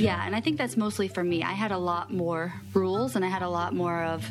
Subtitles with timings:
[0.00, 1.42] Yeah, and I think that's mostly for me.
[1.42, 4.28] I had a lot more rules and I had a lot more of,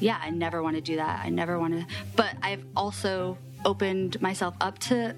[0.00, 1.24] yeah, I never want to do that.
[1.24, 1.86] I never want to.
[2.16, 5.14] But I've also opened myself up to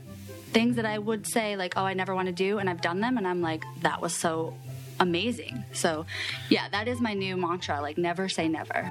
[0.52, 2.58] things that I would say, like, oh, I never want to do.
[2.58, 3.16] And I've done them.
[3.16, 4.54] And I'm like, that was so
[5.00, 5.64] amazing.
[5.72, 6.06] So,
[6.50, 8.90] yeah, that is my new mantra like, never say never.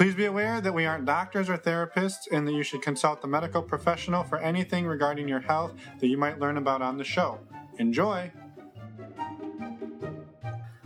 [0.00, 3.28] Please be aware that we aren't doctors or therapists and that you should consult the
[3.28, 7.38] medical professional for anything regarding your health that you might learn about on the show.
[7.76, 8.32] Enjoy!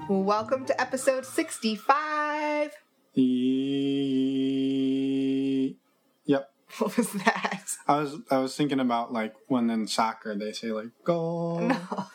[0.09, 2.73] Welcome to episode 65.
[3.15, 3.21] E-
[6.25, 6.51] Yep.
[6.79, 7.71] What was that?
[7.87, 11.61] I was I was thinking about like when in soccer they say like goal.
[11.61, 11.79] No.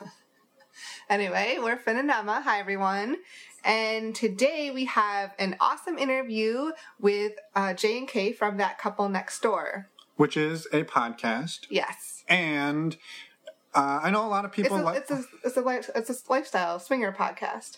[1.09, 2.39] Anyway, we're Finn and Emma.
[2.39, 3.17] Hi, everyone.
[3.63, 9.07] And today we have an awesome interview with uh, J and K from That Couple
[9.09, 9.89] Next Door.
[10.15, 12.23] which is a podcast, Yes.
[12.27, 12.97] and
[13.73, 14.97] uh, I know a lot of It's people a, like.
[14.97, 17.77] it's, a, it's, a, life- it's a lifestyle swinger podcast.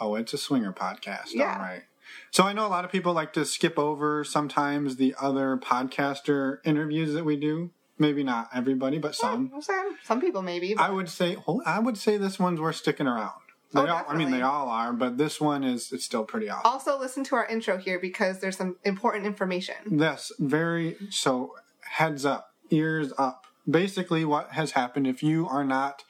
[0.00, 1.28] Oh, it's a swinger podcast.
[1.32, 1.54] Yeah.
[1.54, 1.82] All right.
[2.30, 6.58] So I know a lot of people like to skip over sometimes the other podcaster
[6.64, 7.70] interviews that we do.
[7.98, 9.50] Maybe not everybody, but some.
[9.50, 10.76] Well, Some, some people maybe.
[10.76, 13.32] I would say I would say this one's worth sticking around.
[13.72, 16.48] They Oh, all, I mean, they all are, but this one is it's still pretty
[16.50, 16.70] awesome.
[16.70, 19.76] also listen to our intro here because there's some important information.
[19.90, 23.46] Yes, very so heads up, ears up.
[23.68, 26.04] Basically what has happened if you are not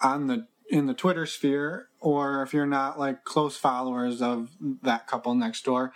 [0.00, 4.50] on the in the Twitter sphere or if you're not like close followers of
[4.82, 5.92] that couple next door,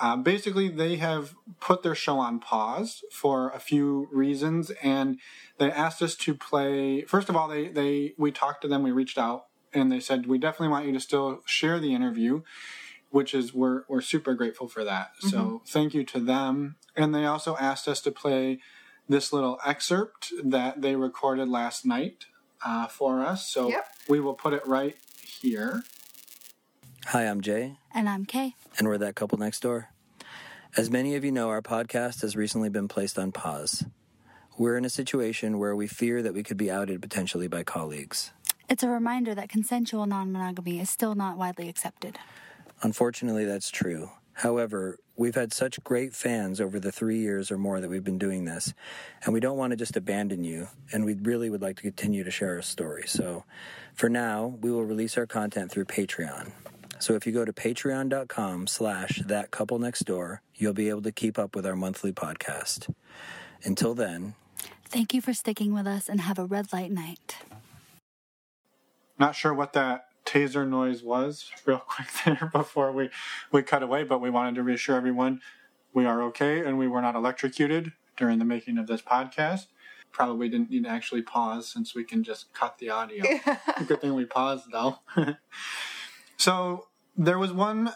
[0.00, 5.18] uh, basically they have put their show on pause for a few reasons and
[5.58, 8.90] they asked us to play first of all they they we talked to them we
[8.90, 12.42] reached out and they said we definitely want you to still share the interview
[13.10, 15.12] which is we're we're super grateful for that.
[15.20, 16.74] So thank you to them.
[16.96, 18.58] And they also asked us to play
[19.08, 22.26] this little excerpt that they recorded last night
[22.64, 23.46] uh, for us.
[23.48, 23.86] So Yep.
[24.08, 25.84] we will put it right here.
[27.06, 28.54] Hi, I'm Jay, And I'm Kay.
[28.78, 29.90] and we're that couple next door.
[30.76, 33.84] As many of you know, our podcast has recently been placed on pause.
[34.58, 38.32] We're in a situation where we fear that we could be outed potentially by colleagues.
[38.68, 42.18] It's a reminder that consensual non monogamy is still not widely accepted.
[42.82, 44.10] Unfortunately, that's true.
[44.32, 48.18] However, we've had such great fans over the three years or more that we've been
[48.18, 48.74] doing this,
[49.24, 52.22] and we don't want to just abandon you, and we really would like to continue
[52.22, 53.04] to share our story.
[53.06, 53.44] So,
[53.94, 56.52] for now, we will release our content through Patreon.
[56.98, 61.12] So if you go to patreon.com slash that couple next door, you'll be able to
[61.12, 62.92] keep up with our monthly podcast.
[63.64, 64.34] Until then,
[64.88, 67.36] Thank you for sticking with us and have a red light night.
[69.18, 73.10] Not sure what that taser noise was real quick there before we,
[73.52, 75.40] we cut away, but we wanted to reassure everyone
[75.94, 79.66] we are okay and we were not electrocuted during the making of this podcast.
[80.12, 83.24] Probably didn't need to actually pause since we can just cut the audio.
[83.86, 84.98] Good thing we paused though.
[86.36, 87.92] so there was one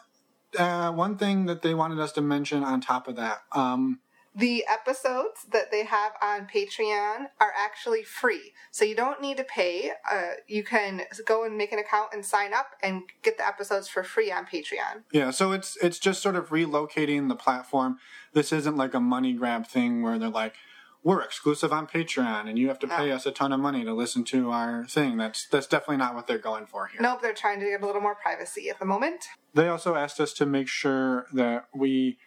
[0.58, 3.42] uh, one thing that they wanted us to mention on top of that.
[3.52, 4.00] Um,
[4.34, 8.52] The episodes that they have on Patreon are actually free.
[8.70, 9.90] So you don't need to pay.
[10.10, 13.88] Uh, you can go and make an account and sign up and get the episodes
[13.88, 15.02] for free on Patreon.
[15.12, 17.98] yeah, so it's it's just sort of relocating the platform.
[18.32, 20.54] This isn't like a money grab thing where they're like,
[21.02, 23.16] we're exclusive on Patreon and you have to pay No.
[23.16, 25.16] us a ton of money to listen to our thing.
[25.16, 27.00] That's that's definitely not what they're going for here.
[27.00, 29.24] Nope, they're trying to get a little more privacy at the moment.
[29.54, 32.18] They also asked us to make sure that we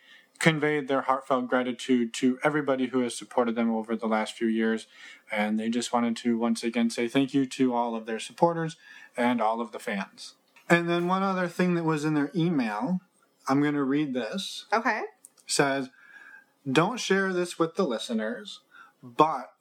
[0.44, 4.88] conveyed their heartfelt gratitude to everybody who has supported them over the last few years.
[5.32, 8.76] And they just wanted to once again say thank you to all of their supporters
[9.16, 10.34] and all of the fans.
[10.70, 13.00] And then one other thing that was in their email,
[13.48, 15.04] I'm going to read this, Okay.
[15.46, 15.90] says,
[16.70, 18.60] Don't share this with the listeners,
[19.02, 19.54] but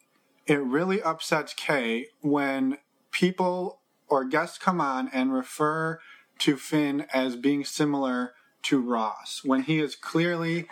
[0.48, 2.78] it really upsets Kay when
[3.12, 3.78] people
[4.08, 6.00] or guests come on and refer
[6.40, 8.32] to Finn as being similar
[8.64, 10.66] to Ross when he is clearly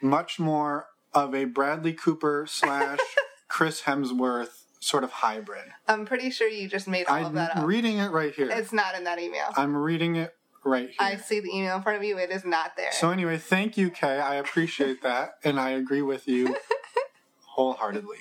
[0.00, 2.98] much more of a Bradley Cooper slash
[3.48, 5.64] Chris Hemsworth sort of hybrid.
[5.88, 7.56] I'm pretty sure you just made all of that up.
[7.56, 7.68] I'm up.
[7.68, 8.50] reading it right here.
[8.50, 9.46] It's not in that email.
[9.56, 10.96] I'm reading it right here.
[10.98, 12.18] I see the email in front of you.
[12.18, 12.92] It is not there.
[12.92, 14.18] So anyway, thank you, Kay.
[14.18, 16.56] I appreciate that, and I agree with you
[17.46, 18.18] wholeheartedly.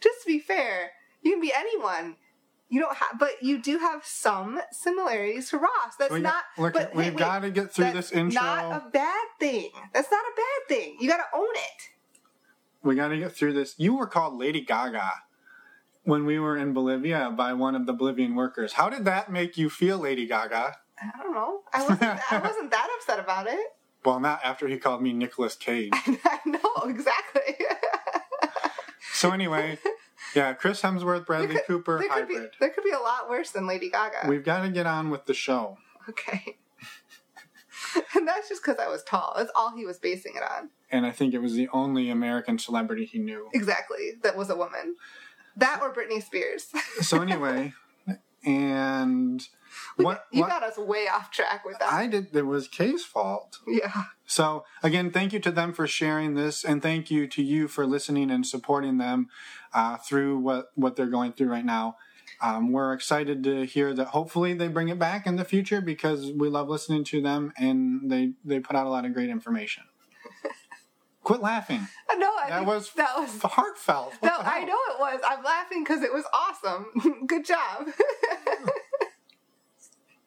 [0.00, 0.90] just to be fair,
[1.22, 2.16] you can be anyone.
[2.72, 5.94] You don't have, but you do have some similarities to Ross.
[5.98, 6.42] That's We not.
[6.56, 8.40] look, but, we've got to get through this intro.
[8.40, 9.68] Not a bad thing.
[9.92, 10.96] That's not a bad thing.
[10.98, 11.82] You got to own it.
[12.82, 13.74] we got to get through this.
[13.76, 15.10] You were called Lady Gaga
[16.04, 18.72] when we were in Bolivia by one of the Bolivian workers.
[18.72, 20.74] How did that make you feel, Lady Gaga?
[20.98, 21.60] I don't know.
[21.74, 22.02] I wasn't.
[22.32, 23.60] I wasn't that upset about it.
[24.02, 25.92] Well, not after he called me Nicolas Cage.
[26.24, 27.54] I know exactly.
[29.12, 29.78] so anyway,
[30.34, 32.50] yeah, Chris Hemsworth, Bradley could- Cooper, there could be hybrid.
[32.60, 34.28] there could be a lot worse than Lady Gaga.
[34.28, 35.78] We've got to get on with the show.
[36.08, 36.58] okay.
[38.14, 39.34] and that's just because I was tall.
[39.36, 40.70] That's all he was basing it on.
[40.90, 43.48] And I think it was the only American celebrity he knew.
[43.52, 44.12] Exactly.
[44.22, 44.96] That was a woman.
[45.56, 46.68] That or Britney Spears.
[47.02, 47.72] So anyway,
[48.44, 49.46] and
[49.96, 51.92] what you what got us way off track with that.
[51.92, 53.58] I did it was Kay's fault.
[53.66, 54.04] yeah.
[54.26, 57.86] So again, thank you to them for sharing this, and thank you to you for
[57.86, 59.28] listening and supporting them
[59.74, 61.96] uh, through what what they're going through right now.
[62.40, 64.08] Um, we're excited to hear that.
[64.08, 68.10] Hopefully, they bring it back in the future because we love listening to them, and
[68.10, 69.84] they they put out a lot of great information.
[71.22, 71.86] Quit laughing.
[72.10, 72.32] I know.
[72.36, 73.40] I That was that was.
[73.42, 74.14] heartfelt.
[74.20, 74.38] What No.
[74.40, 75.20] I know it was.
[75.24, 76.86] I'm laughing because it was awesome.
[77.28, 77.86] Good job.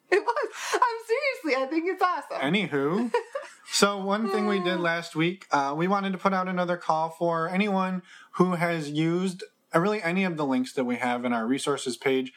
[0.10, 0.48] it was.
[0.74, 1.62] I'm seriously.
[1.62, 2.40] I think it's awesome.
[2.40, 3.12] Anywho,
[3.70, 7.10] so one thing we did last week, uh, we wanted to put out another call
[7.10, 9.42] for anyone who has used
[9.74, 12.32] uh, really any of the links that we have in our resources page,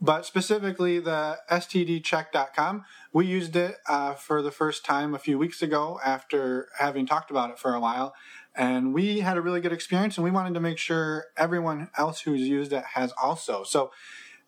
[0.00, 2.84] but specifically the stdcheck.com.
[3.12, 7.30] We used it uh, for the first time a few weeks ago after having talked
[7.30, 8.14] about it for a while.
[8.56, 12.20] And we had a really good experience, and we wanted to make sure everyone else
[12.20, 13.64] who's used it has also.
[13.64, 13.90] So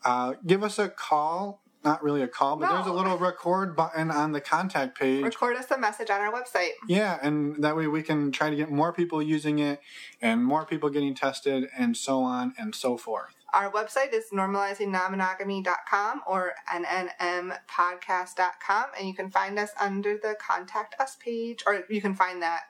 [0.04, 1.62] uh, give us a call.
[1.86, 5.22] Not really a call, but there's a little record button on the contact page.
[5.22, 6.70] Record us a message on our website.
[6.88, 9.80] Yeah, and that way we can try to get more people using it
[10.20, 13.36] and more people getting tested and so on and so forth.
[13.54, 21.14] Our website is normalizingnonmonogamy.com or nnmpodcast.com, and you can find us under the Contact Us
[21.16, 22.62] page, or you can find that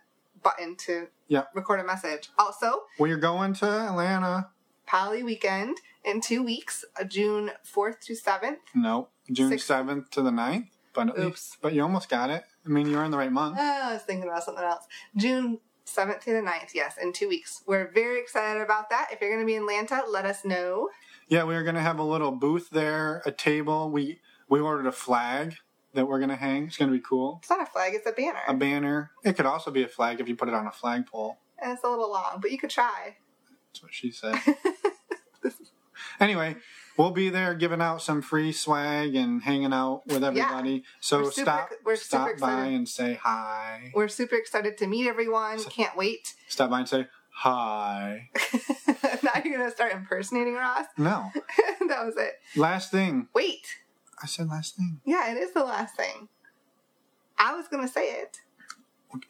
[0.42, 1.44] button to Yeah.
[1.54, 2.28] record a message.
[2.38, 4.50] Also, We're going to Atlanta.
[4.86, 8.56] Poly Weekend in two weeks, uh, June 4th to 7th.
[8.74, 10.68] No, June Six- 7th to the 9th.
[10.94, 11.24] But at Oops.
[11.26, 12.44] least, but you almost got it.
[12.64, 13.58] I mean, you're in the right month.
[13.60, 14.86] Ah, I was thinking about something else.
[15.14, 17.62] June 7th to the 9th, yes, in two weeks.
[17.66, 19.08] We're very excited about that.
[19.12, 20.88] If you're going to be in Atlanta, let us know.
[21.28, 23.90] Yeah, we are going to have a little booth there, a table.
[23.90, 25.56] We we ordered a flag
[25.92, 26.66] that we're going to hang.
[26.68, 27.40] It's going to be cool.
[27.42, 28.40] It's not a flag, it's a banner.
[28.48, 29.10] A banner.
[29.24, 31.36] It could also be a flag if you put it on a flagpole.
[31.58, 33.16] and it's a little long, but you could try.
[33.68, 34.34] That's what she said.
[36.20, 36.56] anyway,
[36.96, 40.84] we'll be there giving out some free swag and hanging out with everybody.
[41.00, 43.92] So We're super- stop we're super stop by and say hi.
[43.94, 45.62] We're super excited to meet everyone.
[45.64, 46.34] Can't wait.
[46.48, 48.30] Stop by and say hi.
[49.22, 50.86] now you're going to start impersonating Ross.
[50.96, 51.30] No.
[51.88, 52.34] that was it.
[52.56, 53.28] Last thing.
[53.34, 53.66] Wait.
[54.22, 55.00] I said last thing.
[55.04, 56.28] Yeah, it is the last thing.
[57.38, 58.40] I was going to say it.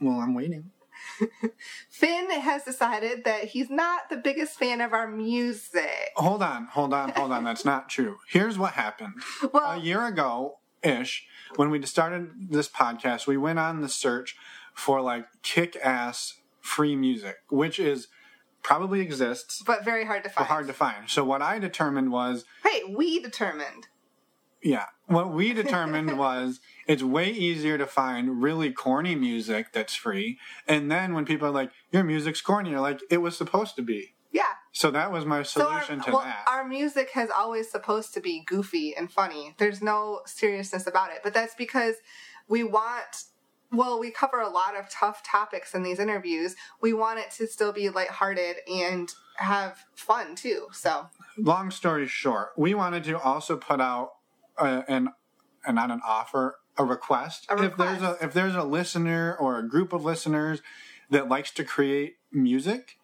[0.00, 0.70] Well, I'm waiting.
[1.90, 6.10] Finn has decided that he's not the biggest fan of our music.
[6.16, 7.44] Hold on, hold on, hold on.
[7.44, 8.18] That's not true.
[8.28, 9.14] Here's what happened.
[9.52, 11.26] Well, a year ago ish,
[11.56, 14.36] when we started this podcast, we went on the search
[14.74, 18.08] for like kick ass free music, which is
[18.62, 20.46] probably exists, but very hard to find.
[20.48, 21.08] hard to find.
[21.08, 23.86] So what I determined was, Hey, we determined.
[24.66, 30.38] Yeah, what we determined was it's way easier to find really corny music that's free.
[30.66, 33.82] And then when people are like, your music's corny, you're like, it was supposed to
[33.82, 34.14] be.
[34.32, 34.42] Yeah.
[34.72, 36.44] So that was my So our, solution to well, that.
[36.48, 39.54] our music has always supposed to be goofy and funny.
[39.58, 41.20] There's no seriousness about it.
[41.22, 41.94] But that's because
[42.48, 43.24] we want
[43.72, 46.54] well, we cover a lot of tough topics in these interviews.
[46.80, 50.68] We want it to still be lighthearted and have fun too.
[50.72, 54.12] So, long story short, we wanted to also put out
[54.58, 55.10] uh, an,
[55.66, 57.46] and not an offer, a request.
[57.48, 60.62] A If there's a if there's a listener or a group of listeners
[61.10, 62.98] that likes to create music,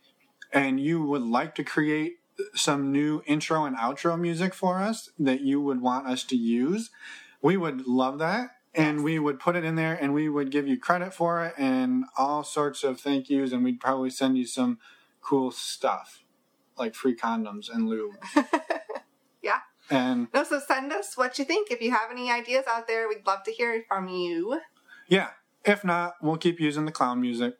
[0.52, 2.16] and you would like to create
[2.54, 6.90] some new intro and outro music for us that you would want us to use,
[7.40, 8.50] we would love that.
[8.74, 11.54] And we would put it in there and we would give you credit for it
[11.58, 14.78] and all sorts of thank yous and we'd probably send you some
[15.20, 16.24] cool stuff
[16.78, 18.14] like free condoms and lube.
[19.42, 19.58] yeah.
[19.92, 21.70] And No, so send us what you think.
[21.70, 24.60] If you have any ideas out there, we'd love to hear from you.
[25.08, 25.30] yeah,
[25.64, 27.54] if not, we'll keep using the clown music.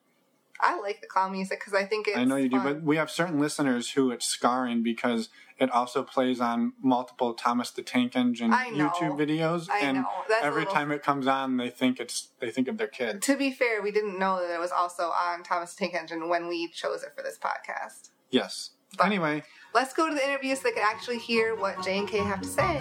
[0.64, 2.96] I like the clown music because I think it's I know you do, but we
[2.96, 8.14] have certain listeners who it's scarring because it also plays on multiple Thomas the Tank
[8.14, 8.52] Engine.
[8.52, 10.04] YouTube videos, I and
[10.40, 13.22] every little- time it comes on, they think it's they think of their kid.
[13.22, 16.28] To be fair, we didn't know that it was also on Thomas the Tank Engine
[16.28, 18.10] when we chose it for this podcast.
[18.30, 19.42] Yes, But Anyway,
[19.74, 22.40] let's go to the interview so they can actually hear what J and K have
[22.42, 22.78] to say.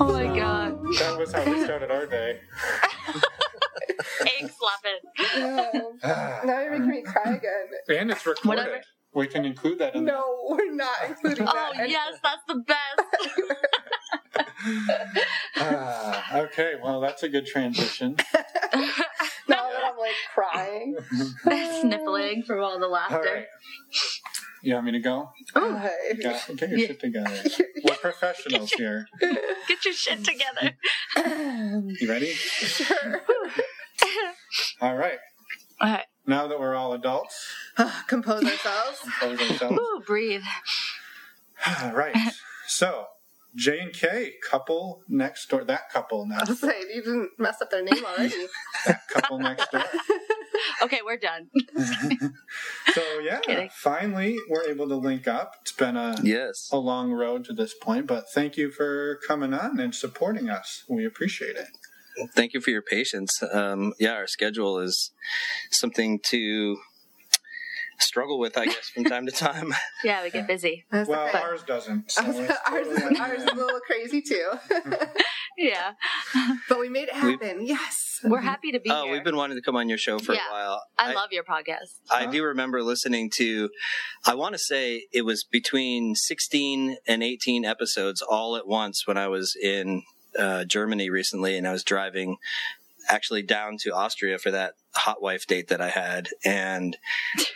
[0.00, 0.82] Oh my god.
[0.98, 2.40] that was how we started our day.
[4.22, 5.00] Egg slapping.
[6.44, 7.68] now you're making me cry again.
[8.00, 8.60] And it's recorded.
[8.62, 8.80] Whatever.
[9.14, 11.72] We can include that in No, we're not including oh, that.
[11.78, 13.02] Oh yes, that's the best.
[15.56, 18.16] Ah, okay, well, that's a good transition.
[18.34, 20.96] now that I'm like crying.
[21.80, 23.20] Sniffling from all the laughter.
[23.20, 23.46] right.
[24.62, 25.30] You want me to go?
[25.54, 25.90] Okay.
[26.22, 27.30] Get, get your shit together.
[27.84, 29.06] We're professionals here.
[29.20, 30.72] Get your shit together.
[32.00, 32.32] You ready?
[32.32, 33.20] Sure.
[34.80, 35.18] All right.
[35.80, 36.06] All right.
[36.26, 37.36] Now that we're all adults,
[38.06, 39.00] Compose ourselves.
[39.00, 39.78] compose ourselves.
[39.78, 40.42] Ooh, breathe.
[41.82, 42.16] All right.
[42.66, 43.06] So,
[43.56, 45.64] J and K couple next door.
[45.64, 46.48] That couple I next.
[46.48, 48.46] was saying, you didn't mess up their name already.
[48.86, 49.84] That couple next door.
[50.82, 51.50] Okay, we're done.
[52.94, 53.70] So yeah, Kidding.
[53.72, 55.56] finally we're able to link up.
[55.62, 56.68] It's been a Yes.
[56.72, 60.84] a long road to this point, but thank you for coming on and supporting us.
[60.88, 61.66] We appreciate it.
[62.34, 63.42] Thank you for your patience.
[63.42, 65.10] Um, yeah, our schedule is
[65.72, 66.76] something to
[67.98, 69.74] struggle with, I guess, from time to time.
[70.04, 70.84] Yeah, we get busy.
[70.90, 71.38] That's Well, okay.
[71.38, 72.10] ours doesn't.
[72.10, 74.50] So ours, it's ours, is, ours is a little crazy too.
[75.56, 75.92] Yeah,
[76.68, 77.64] but we made it happen.
[77.64, 78.20] yes.
[78.24, 79.12] we're happy to be oh, here.
[79.12, 80.40] we've been wanting to come on your show for Yeah.
[80.50, 80.82] a while.
[80.98, 82.00] I love your podcast.
[82.10, 83.70] I do remember listening to,
[84.26, 89.16] I want to say it was between 16 and 18 episodes all at once when
[89.16, 90.02] I was in
[90.38, 92.36] uh, Germany recently and I was driving
[93.08, 96.28] actually down to Austria for that hot wife date that I had.
[96.44, 96.96] And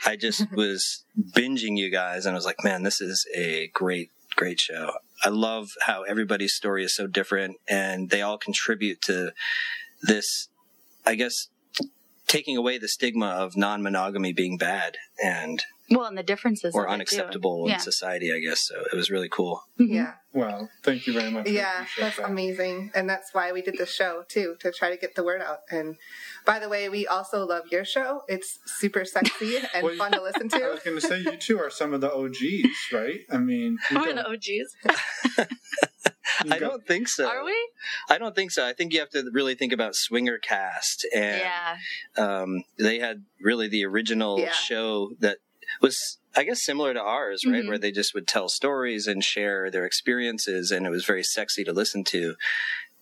[0.07, 4.11] I just was binging you guys and I was like, man, this is a great,
[4.37, 4.93] great show.
[5.25, 9.33] I love how everybody's story is so different and they all contribute to
[10.03, 10.49] this,
[11.05, 11.49] I guess,
[12.27, 16.87] taking away the stigma of non-monogamy being bad and Well, and the differences or of
[16.87, 16.95] it, too.
[16.95, 17.75] unacceptable Yeah.
[17.75, 18.61] in society, I guess.
[18.61, 19.63] So it was really cool.
[19.79, 20.15] Yeah.
[20.35, 21.49] Well, thank you very much.
[21.49, 22.29] Yeah, that's that.
[22.29, 22.91] amazing.
[22.95, 25.61] And that's why we did the show too, to try to get the word out.
[25.71, 25.97] And
[26.45, 28.23] by the way, we also love your show.
[28.29, 30.57] It's super sexy and Well, fun to listen to.
[30.65, 33.21] I was going to say you two are some of the OGs, right?
[33.31, 35.49] I mean, you We're the OGs.
[36.51, 37.27] I don't think so.
[37.29, 37.57] Are we?
[38.11, 38.65] I don't think so.
[38.67, 41.77] I think you have to really think about Swinger Cast, and Yeah.
[42.17, 44.53] um, they had really the original Yeah.
[44.53, 45.39] show that
[45.81, 47.63] was, I guess, similar to ours, right?
[47.65, 47.69] Mhm.
[47.69, 51.65] Where they just would tell stories and share their experiences, and it was very sexy
[51.65, 52.37] to listen to.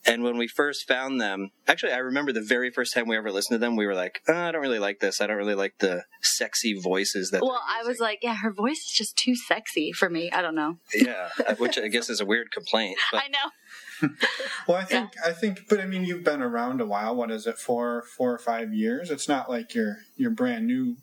[0.09, 3.33] And when we first found them, actually, I remember the very first time we ever
[3.33, 5.21] listened to them, we were like, oh, I don't really like this.
[5.21, 7.43] I don't really like the sexy voices that.
[7.43, 10.31] Well, I was like, yeah, her voice is just too sexy for me.
[10.31, 10.79] I don't know.
[10.95, 12.99] yeah, which I guess is a weird complaint.
[13.11, 14.09] But I know.
[14.69, 17.17] Well, I think I think, but I mean, you've been around a while.
[17.17, 19.11] What is it, four, four or five years?
[19.11, 20.97] It's not like you're you're brand new.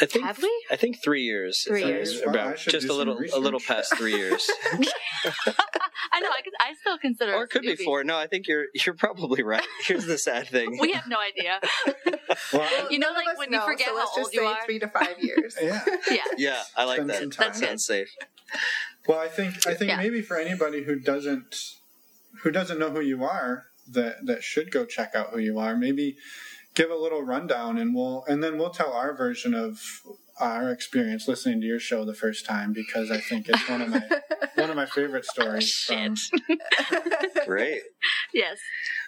[0.00, 0.64] I think Have we?
[0.70, 1.62] I think three years.
[1.68, 2.20] Three years.
[2.24, 4.48] Well, About should just a little some a little past three years,
[6.14, 6.28] I know.
[6.28, 7.34] I, I still consider.
[7.34, 8.02] or it could be four.
[8.04, 9.64] No, I think you're you're probably right.
[9.86, 10.78] Here's the sad thing.
[10.80, 11.60] We have no idea.
[12.52, 14.24] Well, You know, None of like us when you know, forget so how let's old
[14.24, 14.56] just you say are.
[14.64, 15.54] three to five years.
[15.60, 15.80] yeah.
[16.10, 16.16] Yeah.
[16.38, 17.18] yeah, I like Spend that.
[17.20, 18.08] some That sounds safe.
[19.06, 19.98] Well, I think I think Yeah.
[19.98, 21.54] maybe for anybody who doesn't
[22.42, 25.76] who doesn't know who you are, that that should go check out who you are.
[25.76, 26.16] Maybe
[26.74, 29.80] give a little rundown, and we'll and then we'll tell our version of
[30.40, 33.88] our experience listening to your show the first time because I think it's one of
[33.90, 34.02] my
[34.54, 35.86] one of my favorite stories.
[35.90, 36.40] Oh, from, Shit.
[37.46, 37.82] Great.
[38.32, 38.58] yes.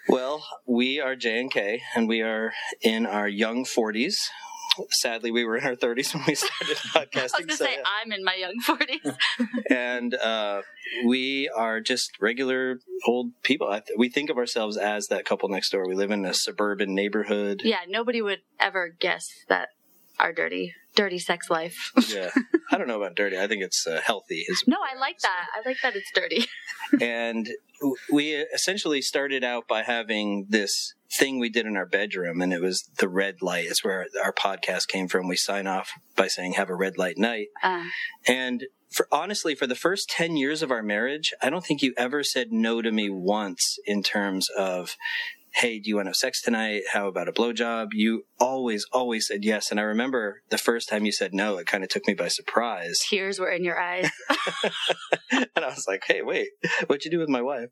[0.07, 4.29] Well, we are J and K, and we are in our young forties.
[4.91, 6.95] Sadly, we were in our thirties when we started podcasting.
[6.95, 7.39] I was podcasting.
[7.39, 9.11] gonna so, say I'm in my young forties.
[9.69, 10.61] and uh,
[11.05, 13.67] we are just regular old people.
[13.67, 15.87] I th- we think of ourselves as that couple next door.
[15.87, 17.61] We live in a suburban neighborhood.
[17.63, 17.81] yeah.
[17.87, 19.69] Nobody would ever guess that
[20.19, 21.91] our dirty, dirty sex life.
[22.07, 22.29] yeah.
[22.71, 23.37] I don't know about dirty.
[23.37, 24.45] I think it's uh, healthy.
[24.67, 25.47] No, I like that.
[25.53, 26.45] I like that it's dirty.
[27.01, 27.47] and
[28.11, 32.61] we essentially started out by having this thing we did in our bedroom and it
[32.61, 33.65] was the red light.
[33.65, 35.27] It's where our podcast came from.
[35.27, 37.47] We sign off by saying have a red light night.
[37.63, 37.85] Uh,
[38.27, 38.65] and
[38.95, 42.23] for honestly for the first 10 years of our marriage i don't think you ever
[42.23, 44.95] said no to me once in terms of
[45.55, 46.83] hey do you want to have sex tonight?
[46.91, 47.87] How about a blowjob?
[47.93, 49.71] You always always said yes.
[49.71, 52.27] And i remember the first time you said no it kind of took me by
[52.27, 52.99] surprise.
[53.09, 54.09] Tears were in your eyes.
[55.31, 56.49] and i was like hey wait
[56.87, 57.69] what'd you do with my wife?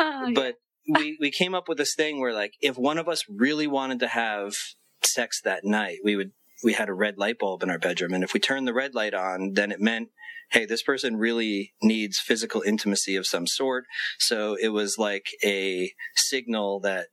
[0.00, 0.32] Oh, yeah.
[0.34, 0.54] but
[0.98, 4.00] we we came up with this thing where like if one of us really wanted
[4.00, 4.54] to have
[5.02, 6.32] sex that night we would
[6.64, 8.14] we had a red light bulb in our bedroom.
[8.14, 10.08] And if we turned the red light on then it meant
[10.52, 13.84] hey this person really needs physical intimacy of some sort
[14.18, 17.06] so it was like a signal that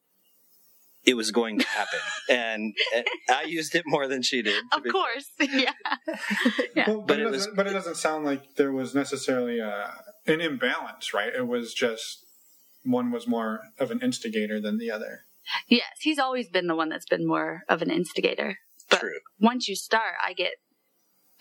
[1.05, 3.01] it was going to happen, and uh,
[3.34, 4.62] I used it more than she did.
[4.74, 5.72] Of be- course, yeah.
[6.75, 6.89] Yeah.
[6.89, 9.60] Well, but, But it it was- doesn't, but it doesn't sound like there was necessarily
[9.60, 9.93] a,
[10.27, 11.34] an imbalance, right?
[11.34, 12.25] It was just
[12.84, 15.22] one was more of an instigator than the other.
[15.69, 18.58] Yes, he's always been the one that's been more of an instigator.
[18.89, 19.19] But True.
[19.39, 20.51] once you start, I get,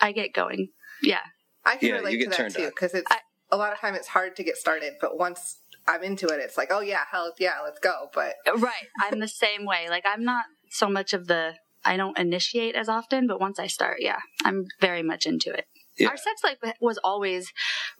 [0.00, 0.68] I get going.
[1.02, 1.22] Yeah,
[1.68, 3.20] I can Yeah, relate you to that too because it's I-
[3.50, 6.56] a lot of time it's hard to get started, but once I'm into it, it's
[6.58, 8.08] like, oh yeah, hell yeah, let's go.
[8.14, 8.86] But right.
[9.00, 9.88] I'm the same way.
[9.88, 11.54] Like I'm not so much of the.
[11.84, 15.64] I don't initiate as often, but once I start, yeah, I'm very much into it.
[15.96, 16.08] Yeah.
[16.08, 17.50] Our sex life was always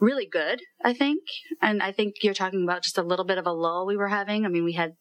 [0.00, 1.20] really good, I think,
[1.62, 4.08] and I think you're talking about just a little bit of a lull we were
[4.08, 4.44] having.
[4.44, 4.92] I mean, we had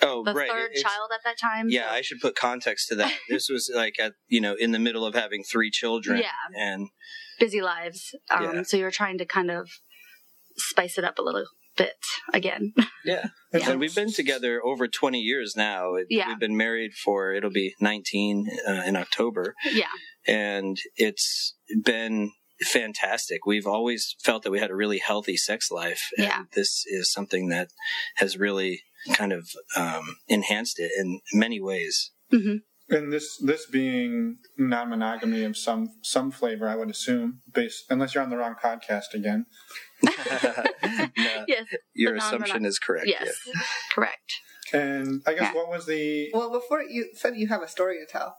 [0.00, 0.48] Oh, the right.
[0.50, 1.68] third It's- child at that time.
[1.68, 3.12] Yeah, so- I should put context to that.
[3.28, 6.18] This was like at you know in the middle of having three children.
[6.18, 6.30] Yeah.
[6.58, 6.88] and
[7.38, 8.14] busy lives.
[8.30, 8.62] Um, Yeah.
[8.62, 9.68] So you're trying to kind of
[10.56, 11.44] spice it up a little
[11.76, 11.96] bit
[12.32, 12.74] again.
[13.04, 13.70] yeah, Yeah.
[13.70, 15.94] and we've been together over twenty years now.
[16.08, 16.28] Yeah.
[16.28, 19.86] we've been married for it'll be nineteen uh, in October, yeah.
[20.26, 22.32] and it's been
[22.66, 23.44] fantastic.
[23.46, 26.42] We've always felt that we had a really healthy sex life, and Yeah.
[26.54, 27.68] this is something that
[28.16, 28.82] has really
[29.14, 32.10] kind of um, enhanced it in many ways.
[32.30, 32.56] hmm
[32.90, 38.14] And this this being non monogamy of some some flavor, I would assume, based unless
[38.14, 39.46] you're on the wrong podcast again.
[41.16, 41.66] No, Yes.
[41.94, 43.06] your assumption is correct.
[43.06, 43.34] Yes.
[43.94, 44.32] Correct.
[44.72, 45.54] And I guess Yeah.
[45.54, 48.36] what was the well, before you said you have a story to tell.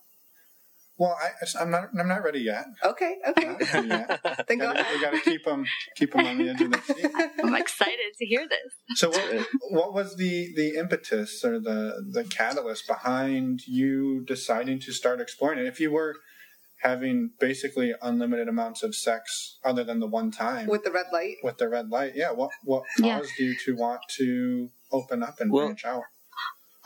[1.03, 1.17] Well?
[1.21, 1.29] I,
[1.61, 2.65] I'm not I'm not ready yet.
[2.83, 4.45] Okay, okay, Not yet.
[4.47, 4.95] then go Gotta- ahead.
[4.95, 7.11] we got to keep them keep them on the edge of the seat.
[7.43, 8.71] I'm excited to hear this.
[9.01, 11.79] So what what was the the impetus or the
[12.17, 15.65] the catalyst behind you deciding to start exploring it?
[15.67, 16.15] If you were
[16.81, 21.35] having basically unlimited amounts of sex other than the one time With the red light.
[21.41, 23.19] with the red light, yeah, what what Yeah.
[23.19, 26.03] caused you to want to open up and Well- branch out?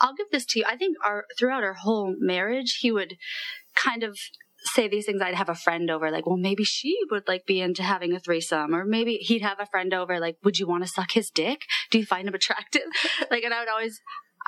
[0.00, 0.64] I'll give this to you.
[0.68, 3.16] I think our throughout our whole marriage, he would
[3.82, 4.18] kind of
[4.74, 5.22] say these things.
[5.22, 8.20] I'd have a friend over, like, well, maybe she would like be into having a
[8.20, 11.30] threesome, or maybe he'd have a friend over, like, would you want to suck his
[11.30, 11.62] dick?
[11.90, 12.82] Do you find him attractive?
[13.30, 14.00] like, and I would always,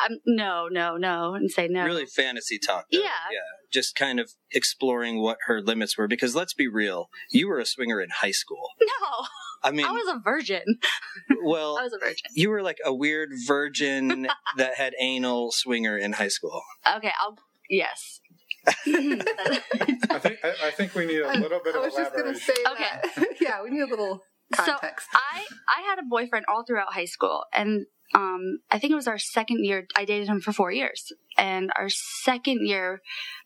[0.04, 1.84] um, no, no, no, and say no.
[1.84, 2.86] Really fantasy talk.
[2.90, 2.98] though.
[2.98, 3.08] Yeah.
[3.30, 3.38] Yeah.
[3.72, 6.08] Just kind of exploring what her limits were.
[6.08, 8.68] Because let's be real, you were a swinger in high school.
[9.02, 9.26] No,
[9.62, 10.62] I mean, I was a virgin.
[11.42, 12.30] well, I was a virgin.
[12.34, 16.62] you were like a weird virgin that had anal swinger in high school.
[16.96, 17.36] Okay, I'll
[17.68, 18.19] yes.
[18.66, 22.30] I think I, I think we need a little bit I of was just gonna
[22.30, 22.54] elaboration.
[22.54, 22.84] say Okay.
[23.16, 23.36] that.
[23.40, 24.22] yeah, we need a little
[24.54, 25.08] context.
[25.12, 28.96] So I I had a boyfriend all throughout high school, and um, I think it
[28.96, 29.86] was our second year.
[29.96, 33.00] I dated him for four years, and our second year,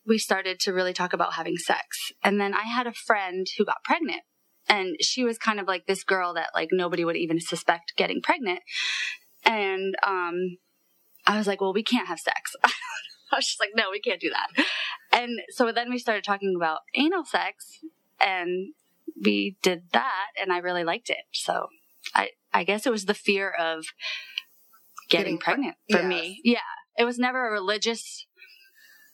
[0.06, 1.98] we started to really talk about having sex.
[2.22, 4.22] And then I had a friend who got pregnant,
[4.68, 8.20] and she was kind of like this girl that like nobody would even suspect getting
[8.22, 8.60] pregnant.
[9.44, 10.56] And um,
[11.26, 12.52] I was like, well, we can't have sex.
[13.32, 14.64] I was just like, no, we can't do that.
[15.14, 17.80] And so then we started talking about anal sex,
[18.20, 18.74] and
[19.22, 21.24] we did that and I really liked it.
[21.32, 21.68] So
[22.14, 23.84] I I guess it was the fear of
[25.08, 26.06] getting, Getting pre- pregnant for yes.
[26.06, 26.40] me.
[26.44, 26.58] Yeah.
[26.98, 28.26] It was never a religious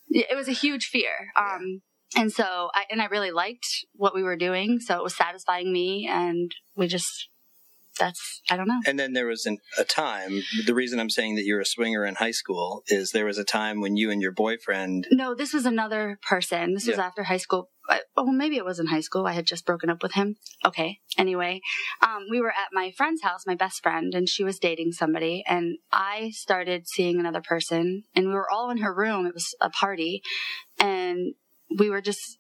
[0.09, 1.33] it was a huge fear.
[1.37, 1.83] Um
[2.17, 5.73] and so I and I really liked what we were doing, so it was satisfying
[5.73, 7.29] me and we just
[8.01, 8.81] that's I don't know.
[8.87, 12.05] And then there was an, a time, the reason I'm saying that you're a swinger
[12.05, 15.53] in high school is there was a time when you and your boyfriend, No, this
[15.53, 16.75] was another person.
[16.75, 17.07] This was Yeah.
[17.07, 17.71] after high school.
[17.89, 19.27] I, oh, maybe it was in high school.
[19.27, 20.37] I had just broken up with him.
[20.65, 20.99] Okay.
[21.19, 21.61] Anyway,
[22.03, 25.43] um, we were at my friend's house, my best friend, and she was dating somebody.
[25.47, 29.27] And I started seeing another person, and we were all in her room.
[29.27, 30.23] It was a party,
[30.79, 31.35] and
[31.79, 32.39] we were just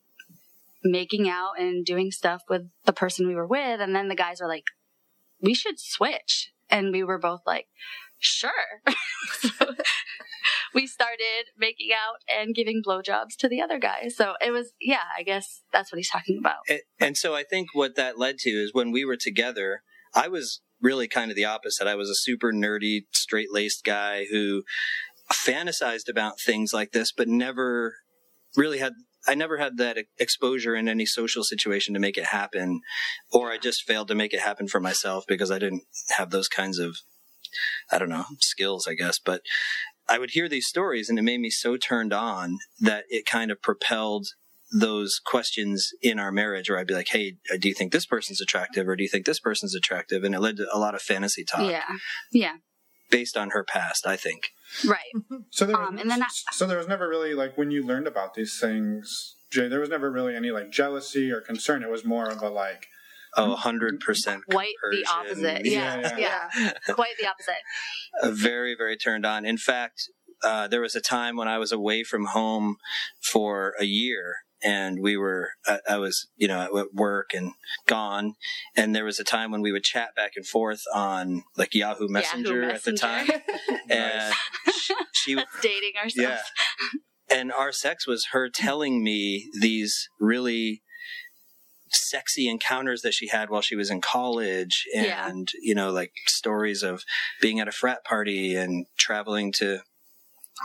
[0.85, 3.81] making out and doing stuff with the person we were with.
[3.81, 4.64] And then the guys were like,
[5.40, 6.53] we should switch.
[6.68, 7.66] And we were both like,
[8.18, 8.50] sure.
[9.40, 9.50] so
[10.74, 14.09] we started making out and giving blowjobs to the other guy.
[14.09, 16.59] So it was, yeah, I guess that's what he's talking about.
[16.68, 19.83] and, and so I think what that led to is when we were together,
[20.14, 21.87] I was really kind of the opposite.
[21.87, 24.62] I was a super nerdy, straight laced guy who
[25.33, 27.96] fantasized about things like this, but never
[28.57, 28.92] really had.
[29.27, 32.81] I never had that exposure in any social situation to make it happen,
[33.33, 35.83] or I just failed to make it happen for myself because I didn't
[36.17, 36.97] have those kinds of,
[37.91, 39.19] I don't know, skills, I guess.
[39.19, 39.43] But
[40.09, 43.51] I would hear these stories and it made me so turned on that it kind
[43.51, 44.27] of propelled
[44.73, 48.07] those questions in our marriage where I'd be like, Hey, uh, do you think this
[48.07, 50.25] person's attractive or do you think this person's attractive?
[50.25, 51.85] And it led to a lot of fantasy talk Yeah.
[52.33, 52.55] Yeah.
[53.11, 54.51] Based on her past, I think.
[54.87, 55.12] Right.
[55.51, 58.07] So there, Um, and then I- so there was never really like when you learned
[58.07, 59.68] about these things, Jay.
[59.68, 61.83] There was never really any like jealousy or concern.
[61.83, 62.87] It was more of a like,
[63.37, 65.64] Oh, 100% Quite the opposite.
[65.64, 66.01] Yeah.
[66.01, 66.49] Yeah, Yeah.
[66.59, 66.94] yeah.
[66.94, 67.55] Quite the opposite.
[68.20, 69.44] Uh, very, very turned on.
[69.44, 70.09] In fact,
[70.42, 72.77] uh, there was a time when I was away from home
[73.20, 77.53] for a year and we were I, I, was you know at work and
[77.87, 78.35] gone
[78.77, 82.09] and there was a time when we would chat back and forth on like yahoo
[82.09, 83.33] messenger, Yahoo at the Messenger.
[83.33, 83.40] time
[83.90, 84.35] and
[84.75, 86.18] she, she dating ourselves.
[86.18, 86.38] yeah
[87.38, 90.83] and our sex was her telling me these really
[91.92, 95.29] sexy encounters that she had while she was in college Yeah.
[95.29, 97.03] and you know like stories of
[97.40, 99.81] being at a frat party and traveling to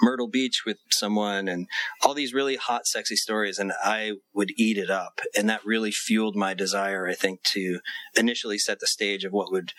[0.02, 1.68] Myrtle Beach with someone and
[2.04, 5.92] all these really hot sexy stories and I would eat it up and that really
[5.92, 7.80] fueled my desire I think to
[8.16, 9.74] initially set the stage of what would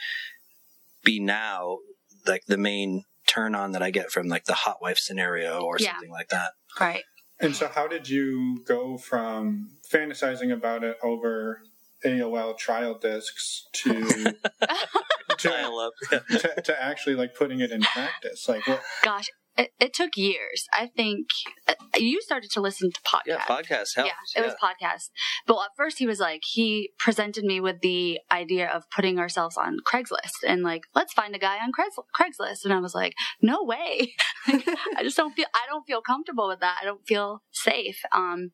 [1.05, 1.79] be now
[2.27, 5.77] like the main turn on that I get from like the hot wife scenario or
[5.79, 5.93] Yeah.
[5.93, 7.05] something like that Right.
[7.39, 11.61] And so, how did you go from fantasizing about it over
[12.05, 14.35] AOL trial discs to
[15.39, 18.49] to, to to actually like putting it in practice?
[18.49, 18.83] Like, what?
[19.03, 19.27] Gosh,
[19.57, 20.67] it, it took years.
[20.73, 21.29] I think
[21.67, 23.21] uh, you started to listen to podcasts.
[23.27, 25.11] yeah podcast helps Yeah, it was podcast.
[25.47, 29.57] But at first, he was like, he presented me with the idea of putting ourselves
[29.57, 32.65] on Craigslist and like, let's find a guy on Craigslist.
[32.65, 34.15] And I was like, no way.
[34.49, 34.65] Like,
[34.97, 36.79] I just don't feel, I don't feel comfortable with that.
[36.81, 38.01] I don't feel safe.
[38.13, 38.53] Um,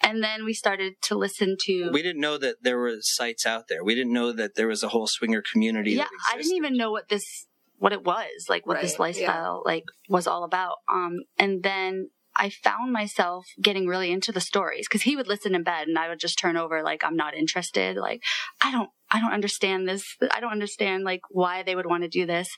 [0.00, 1.90] and then we started to listen to.
[1.90, 3.82] we didn't know that there were sites out there.
[3.82, 5.92] We didn't know that there was a whole swinger community.
[5.92, 7.48] yeah, I didn't even know what this,
[7.82, 9.26] what it was, like what this Right, yeah.
[9.26, 10.76] lifestyle like was all about.
[10.88, 15.56] Um, and then I found myself getting really into the stories because he would listen
[15.56, 17.96] in bed and I would just turn over like I'm not interested.
[17.96, 18.22] Like
[18.62, 20.16] I don't, I don't understand this.
[20.30, 22.48] I don't understand like why they would want to do this.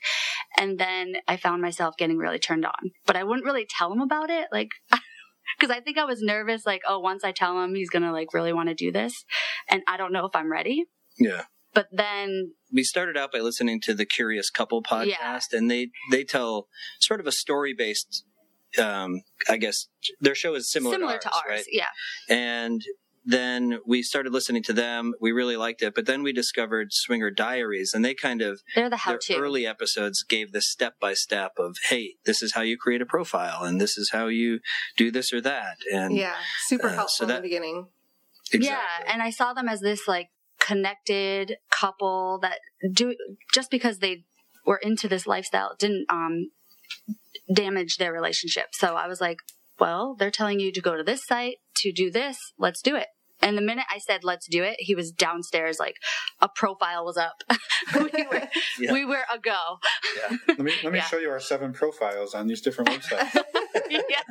[0.58, 4.02] And then I found myself getting really turned on, but I wouldn't really tell him
[4.02, 4.48] about it.
[4.52, 4.68] Like.
[5.58, 8.32] Because I think I was nervous, like, oh, once I tell him he's gonna like
[8.34, 9.24] really want to do this,
[9.68, 10.86] and I don't know if I'm ready.
[11.18, 11.44] Yeah.
[11.74, 15.40] But then We started out by listening to the Curious Couple podcast, Yeah.
[15.52, 16.68] and they they tell
[17.00, 18.24] sort of a story based.
[18.78, 19.86] Um, I guess
[20.20, 21.64] their show is similar, similar, to to ours, right?
[21.70, 21.86] yeah.
[22.28, 22.82] And
[23.24, 25.14] then we started listening to them.
[25.20, 28.90] We really liked it, but then we discovered Swinger Diaries, and they kind of They're
[28.90, 29.36] the how their to.
[29.36, 33.06] early episodes gave the step by step of, hey, this is how you create a
[33.06, 34.58] profile, and this is how you
[34.96, 36.34] do this or that, and Yeah,
[36.66, 37.86] super Uh, so helpful in the beginning.
[38.52, 38.66] exactly.
[38.66, 40.30] Yeah, and I saw them as this like
[40.64, 42.58] connected couple that
[42.92, 43.14] do
[43.52, 44.24] just because they
[44.64, 46.34] were into this lifestyle didn't um
[47.52, 48.66] damage their relationship.
[48.72, 49.38] So I was like,
[49.78, 53.08] well, they're telling you to go to this site to do this, let's do it.
[53.42, 55.96] And the minute I said let's do it, he was downstairs like
[56.40, 57.34] a profile was up.
[57.94, 58.48] we were
[58.78, 58.92] Yeah.
[58.92, 59.60] we were a go.
[60.16, 60.36] yeah.
[60.48, 61.04] Let me let me Yeah.
[61.04, 63.36] show you our seven profiles on these different websites.
[63.90, 64.24] yes.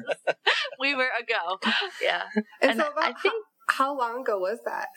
[0.80, 1.60] We were a go.
[2.02, 2.24] Yeah.
[2.62, 3.36] And, And so, about I think
[3.68, 4.88] how, how long ago was that?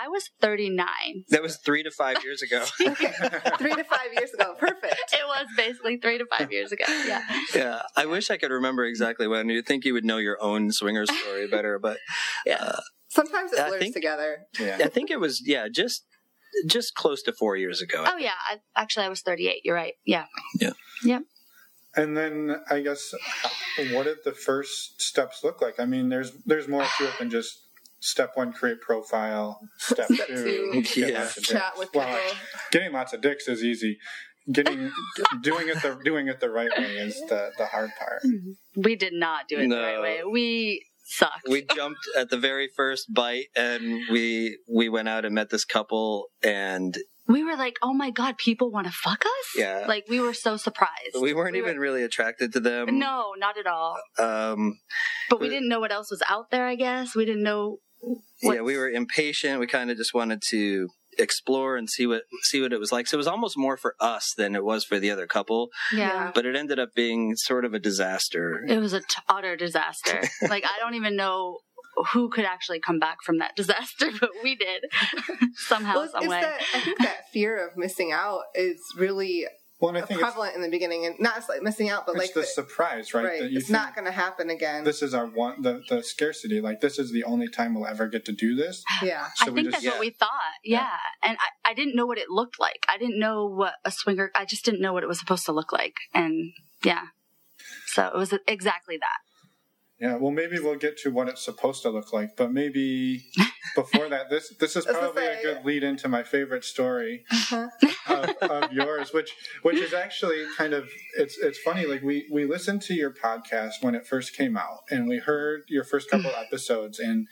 [0.00, 0.86] I was 39.
[1.30, 2.64] That was three to five years ago.
[2.80, 3.12] Okay,
[3.58, 4.54] three to five years ago.
[4.58, 4.94] Perfect.
[5.12, 6.84] It was basically three to five years ago.
[6.88, 7.22] Yeah.
[7.54, 9.48] yeah, I wish I could remember exactly when.
[9.48, 11.98] You'd think you would know your own swinger story better, but
[12.46, 14.38] yeah uh, Sometimes it I blurs think- together.
[14.58, 14.78] Yeah.
[14.80, 16.04] I think it was yeah, just
[16.66, 18.04] just close to four years ago.
[18.06, 19.62] Oh yeah, I, actually I was 38.
[19.64, 19.94] You're right.
[20.04, 20.26] Yeah.
[20.60, 20.72] Yeah.
[21.02, 21.20] Yeah.
[21.96, 23.12] And then I guess
[23.92, 25.80] what did the first steps look like?
[25.80, 27.58] I mean, there's there's more to it than just
[28.00, 29.60] step one, create profile.
[29.78, 31.18] Step, Step two, two, get Yeah.
[31.20, 31.52] lots of dicks.
[31.52, 32.08] Chat with people.
[32.08, 32.32] Well,
[32.70, 33.98] getting lots of dicks is easy.
[34.50, 34.90] Getting
[35.42, 38.22] doing it the doing it the right way is the the hard part.
[38.76, 40.20] We did not do it the right way.
[40.30, 41.48] We sucked.
[41.48, 45.64] We jumped at the very first bite, and we we went out and met this
[45.66, 49.46] couple, and We were like, oh my god, people want to fuck us.
[49.54, 49.84] Yeah.
[49.86, 51.20] Like we were so surprised.
[51.20, 52.98] we weren't We were- even really attracted to them.
[52.98, 53.98] No, not at all.
[54.18, 54.78] Um,
[55.28, 56.66] But we But- didn't know what else was out there.
[56.66, 57.80] I guess we didn't know.
[58.00, 59.60] What, yeah, we were impatient.
[59.60, 63.06] We kind of just wanted to explore and see what see what it was like.
[63.08, 65.70] So it was almost more for us than it was for the other couple.
[65.92, 66.30] Yeah.
[66.34, 68.64] But it ended up being sort of a disaster.
[68.68, 70.22] It was a t- utter disaster.
[70.48, 71.58] like I don't even know
[72.12, 74.84] who could actually come back from that disaster, but we did
[75.56, 76.40] somehow, Well, some way.
[76.40, 79.46] that I think that fear of missing out is really
[79.80, 82.04] Well, and I think it's, prevalent in the beginning, and not just like missing out,
[82.04, 83.24] but it's like the the- surprise, right?
[83.24, 84.82] right, That you it's not going to happen again.
[84.82, 86.60] this is our one the the scarcity.
[86.60, 88.82] Like this is the only time we'll ever get to do this.
[89.02, 90.30] yeah, So I think just that's what we thought.
[90.64, 90.80] Yeah.
[90.80, 91.30] Yeah.
[91.30, 92.84] And I, I didn't know what it looked like.
[92.88, 95.52] I didn't know what a swinger, I just didn't know what it was supposed to
[95.52, 95.94] look like.
[96.12, 96.52] And
[96.84, 97.02] yeah.
[97.86, 99.18] So it was exactly that.
[100.00, 103.24] Yeah, well, maybe we'll get to what it's supposed to look like, but maybe
[103.74, 106.64] before that, this this is I was gonna probably a good lead into my favorite
[106.64, 107.68] story Uh-huh.
[108.08, 109.32] of, of yours, which
[109.62, 111.84] which is actually kind of it's it's funny.
[111.84, 115.62] Like we we listened to your podcast when it first came out, and we heard
[115.68, 117.26] your first couple episodes, and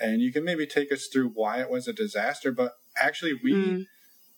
[0.00, 2.50] and you can maybe take us through why it was a disaster.
[2.50, 3.86] But actually, we Mm.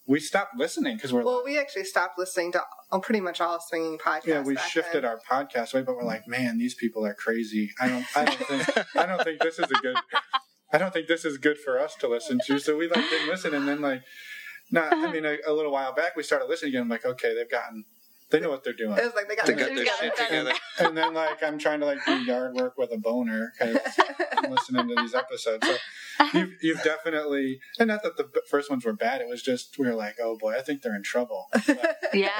[0.07, 2.63] We stopped listening because we're Well, like, we actually stopped listening to
[2.93, 4.27] uh, pretty much all swinging podcasts.
[4.27, 5.11] yeah, we shifted then.
[5.11, 7.71] our podcast way, but we're like, man, these people are crazy.
[7.81, 9.97] I don't, I don't think, I don't think this is a good.
[10.73, 12.59] I don't think this is good for us to listen to.
[12.59, 14.03] So we like didn't listen, and then like,
[14.71, 14.93] not.
[14.93, 16.83] I mean, a, a little while back, we started listening again.
[16.83, 17.85] I'm like, okay, they've gotten,
[18.35, 18.97] they know what they're doing.
[18.99, 20.51] It was like they got They their got shit their together.
[20.51, 20.53] shit together.
[20.89, 23.79] and then like I'm trying to like do yard work with a boner because
[24.37, 25.67] I'm listening to these episodes.
[25.67, 25.77] So
[26.33, 29.21] you've, you've definitely, and not that the first ones were bad.
[29.21, 31.47] It was just we were like, oh boy, I think they're in trouble.
[31.67, 32.31] But, Yeah.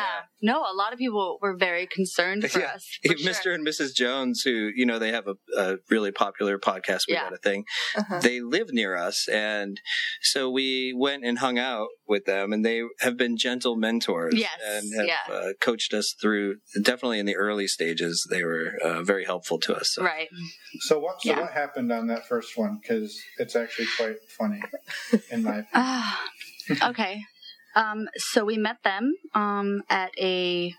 [0.43, 2.73] No, a lot of people were very concerned for Yeah.
[2.75, 2.99] us.
[3.05, 3.43] for Mr.
[3.43, 3.53] sure.
[3.55, 3.95] and Mrs.
[3.95, 7.03] Jones, who you know they have a, a really popular podcast.
[7.09, 7.25] We Yeah.
[7.25, 7.65] got a thing.
[7.97, 8.21] Uh-huh.
[8.21, 9.81] They live near us, and
[10.21, 14.35] so we went and hung out with them, and they have been gentle mentors.
[14.37, 15.35] Yes, and have yeah.
[15.35, 16.57] uh, coached us through.
[16.81, 19.93] Definitely in the early stages, they were uh, very helpful to us.
[19.95, 20.03] So.
[20.05, 20.29] Right.
[20.81, 21.23] so what?
[21.23, 21.41] So Yeah.
[21.41, 22.79] what happened on that first one?
[22.81, 24.61] Because it's actually quite funny,
[25.31, 25.67] in my opinion.
[25.75, 26.21] Ah,
[26.91, 27.21] okay.
[27.77, 30.73] Um, so we met them um, at a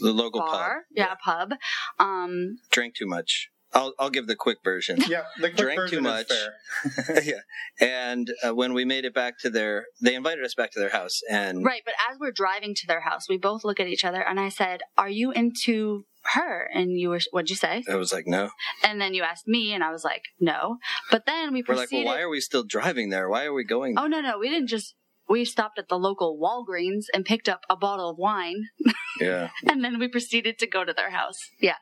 [0.00, 0.74] The local bar.
[0.74, 0.82] pub.
[0.94, 1.52] Yeah, pub.
[1.98, 3.50] Um, Drank too much.
[3.72, 4.98] I'll I'll give the quick version.
[5.08, 6.30] Yeah, the quick Drank version too much.
[6.30, 7.22] is fair.
[7.24, 7.40] yeah,
[7.80, 10.90] and uh, when we made it back to their, they invited us back to their
[10.90, 11.82] house, and right.
[11.84, 14.48] But as we're driving to their house, we both look at each other, and I
[14.48, 16.04] said, "Are you into
[16.34, 18.50] her?" And you were, "What'd you say?" I was like, no.
[18.84, 20.76] And then you asked me, and I was like, "No."
[21.10, 21.90] But then we proceeded...
[21.92, 23.28] We're like, well, why are we still driving there?
[23.28, 23.96] Why are we going?
[23.98, 24.94] oh no, no, we didn't just.
[25.28, 28.64] We stopped at the local Walgreens and picked up a bottle of wine,
[29.20, 29.50] Yeah.
[29.68, 31.38] and then we proceeded to go to their house.
[31.60, 31.76] Yeah.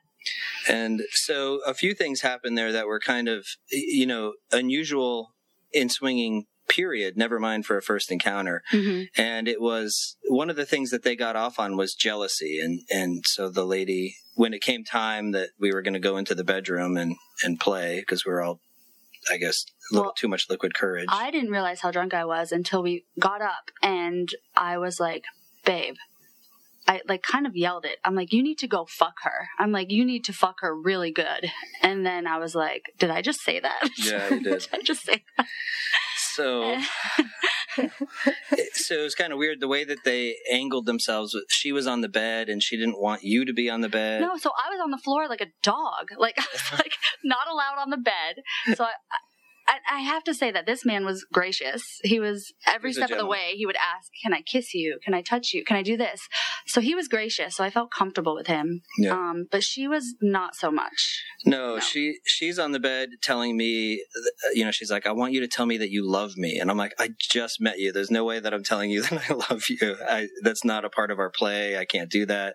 [0.69, 5.31] And so a few things happened there that were kind of, you know, unusual
[5.73, 6.45] in swinging.
[6.69, 7.17] Period.
[7.17, 8.62] Never mind for a first encounter.
[8.71, 12.61] hmm and it was one of the things that they got off on was jealousy
[12.61, 16.19] and and so the lady when it came time that we were going to go
[16.19, 18.61] into the bedroom and and play because we were all
[19.33, 22.27] i guess a little Well, too much liquid courage I didn't realize how drunk I
[22.27, 25.25] was until we got up and I was like,
[25.64, 25.97] babe,
[26.88, 27.98] I like kind of yelled it.
[28.05, 29.48] I'm like, you need to go fuck her.
[29.59, 31.51] I'm like, you need to fuck her really good.
[31.83, 33.90] And then I was like, did I just say that?
[33.98, 34.61] Yeah, you did.
[34.61, 35.46] did I just say that?
[36.35, 36.77] so
[37.79, 41.87] it- so it was kind of weird the way that they angled themselves she was
[41.87, 44.51] on the bed and she didn't want you to be on the bed no, so
[44.51, 46.09] I was on the floor like a dog.
[46.16, 48.42] Like I was like not allowed on the bed.
[48.77, 48.90] So I,
[49.69, 51.83] I, I have to say that this man was gracious.
[52.03, 53.53] He was every He's step of the way.
[53.55, 54.99] He would ask, "Can I kiss you?
[55.05, 55.63] Can I touch you?
[55.65, 56.23] Can I do this?"
[56.67, 57.57] So he was gracious.
[57.57, 58.81] So I felt comfortable with him.
[58.99, 59.13] Yeah.
[59.13, 61.23] Um, but she was not so much.
[61.45, 61.81] No, No.
[61.81, 64.03] she she's on the bed telling me,
[64.55, 66.71] you know, she's like, I want you to tell me that you love me, and
[66.71, 67.93] I'm like, I just met you.
[67.93, 69.97] There's no way that I'm telling you that I love you.
[70.09, 71.77] I that's not a part of our play.
[71.77, 72.55] I can't do that.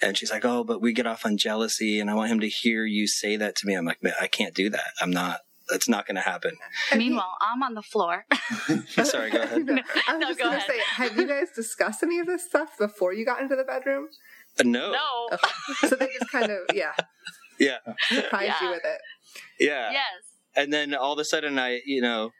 [0.00, 2.48] And she's like, Oh, but we get off on jealousy, and I want him to
[2.48, 3.74] hear you say that to me.
[3.74, 4.90] I'm like, I can't do that.
[5.00, 5.40] I'm not.
[5.70, 6.52] That's not going to happen.
[6.96, 8.26] Meanwhile, I'm on the floor.
[9.04, 9.66] Sorry, go ahead.
[9.66, 12.76] No, I was No, just gonna say, have you guys discussed any of this stuff
[12.78, 14.08] before you got into the bedroom?
[14.60, 14.92] Uh, no.
[14.92, 15.28] no.
[15.32, 15.88] Okay.
[15.88, 16.92] So they just kind of, yeah,
[17.58, 17.78] Yeah.
[18.08, 19.00] surprised you with it.
[19.58, 19.92] Yeah.
[19.92, 20.04] Yes.
[20.54, 22.30] And then all of a sudden, I, you know,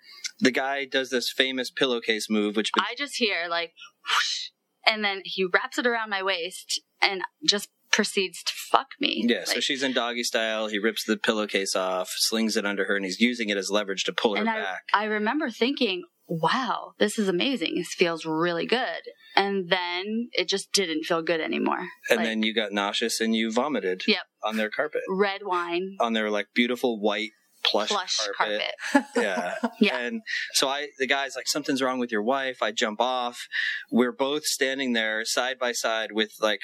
[0.41, 3.73] the guy does this famous pillowcase move, which I just hear like,
[4.11, 4.51] whoosh,
[4.87, 9.25] and then he wraps it around my waist and just proceeds to fuck me.
[9.29, 10.67] Yeah, so she's in doggy style.
[10.67, 14.03] He rips the pillowcase off, slings it under her, and he's using it as leverage
[14.05, 14.81] to pull her I, back.
[14.93, 17.75] I remember thinking, wow, this is amazing.
[17.77, 19.03] This feels really good.
[19.37, 21.87] And then it just didn't feel good anymore.
[22.11, 24.23] and like- then you got nauseous and you vomited Yep.
[24.43, 27.31] on their carpet, Red wine, on their like beautiful white
[27.65, 28.63] plush, plush carpet.
[28.93, 29.09] carpet.
[29.17, 29.55] Yeah.
[29.81, 29.99] Yeah.
[29.99, 30.23] And
[30.55, 32.59] so I, the guy's like, something's wrong with your wife.
[32.63, 33.47] I jump off.
[33.91, 36.61] We're both standing there side by side with like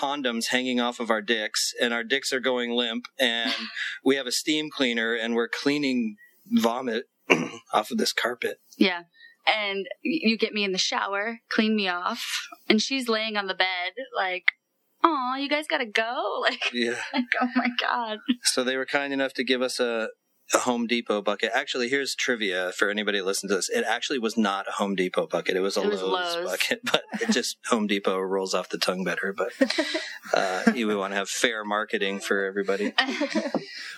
[0.00, 3.52] condoms hanging off of our dicks and our dicks are going limp and
[4.04, 7.04] we have a steam cleaner and we're cleaning vomit
[7.72, 8.58] off of this carpet.
[8.78, 9.02] Yeah.
[9.46, 12.24] And you get me in the shower, clean me off,
[12.68, 14.44] and she's laying on the bed like,
[15.02, 17.00] "Oh, you guys gotta go!" Like, Yeah.
[17.12, 18.18] like, oh my god.
[18.44, 20.08] So they were kind enough to give us a,
[20.52, 21.50] a Home Depot bucket.
[21.54, 23.68] Actually, here's trivia for anybody that listens to this.
[23.68, 25.56] It actually was not a Home Depot bucket.
[25.56, 26.50] It was a It was Lowe's, Lowe's.
[26.50, 29.32] bucket, but it just Home Depot rolls off the tongue better.
[29.36, 29.52] But
[30.34, 32.92] uh, we want to have fair marketing for everybody.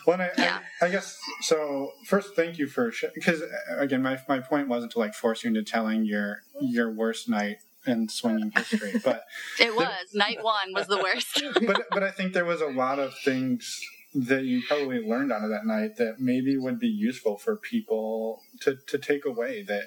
[0.05, 0.59] Well, I, Yeah.
[0.81, 1.93] I, I guess so.
[2.07, 3.41] First, thank you for because
[3.79, 7.59] again, my my point wasn't to like force you into telling your your worst night
[7.87, 9.25] in swinging history, but
[9.61, 11.41] It was night one was the worst.
[11.67, 13.81] but but I think there was a lot of things
[14.15, 18.43] that you probably learned out of that night that maybe would be useful for people
[18.61, 19.85] to to take away that.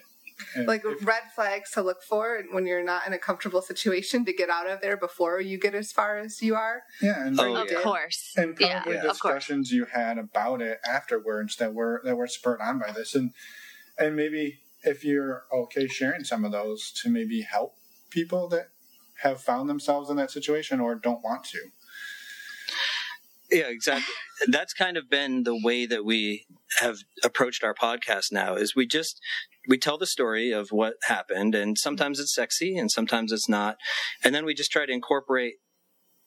[0.57, 4.25] uh, Like if- red flags to look for when you're not in a comfortable situation
[4.25, 6.83] to get out of there before you get as far as you are.
[7.01, 7.81] yeah, and, Oh, of yeah.
[7.81, 8.33] course.
[8.35, 9.13] and yeah, probably of course.
[9.13, 13.31] discussions you had about it afterwards that were that were spurred on by this, and
[13.97, 17.75] and maybe if you're okay sharing some of those to maybe help
[18.09, 18.67] people that
[19.23, 21.59] have found themselves in that situation or don't want to.
[23.55, 24.13] Yeah, exactly.
[24.47, 26.45] That's kind of been the way that we
[26.81, 29.21] have approached our podcast now is we just
[29.69, 33.77] we tell the story of what happened and sometimes it's sexy and sometimes it's not.
[34.25, 35.53] And then we just try to incorporate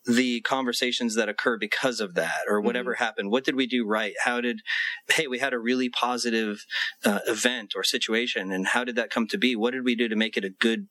[0.06, 3.04] the conversations that occur because of that or whatever mm-hmm.
[3.04, 4.60] happened what did we do right how did
[5.08, 6.64] hey we had a really positive
[7.04, 10.08] uh, event or situation and how did that come to be what did we do
[10.08, 10.86] to make it a good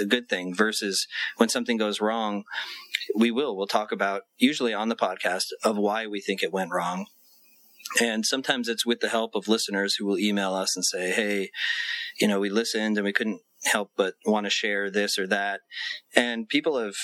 [0.00, 2.44] a good thing versus when something goes wrong
[3.14, 3.56] we will.
[3.56, 7.06] We'll talk about usually on the podcast of why we think it went wrong.
[8.00, 11.50] And sometimes it's with the help of listeners who will email us and say hey
[12.20, 15.60] you know we listened and we couldn't help but want to share this or that.
[16.14, 16.96] And people have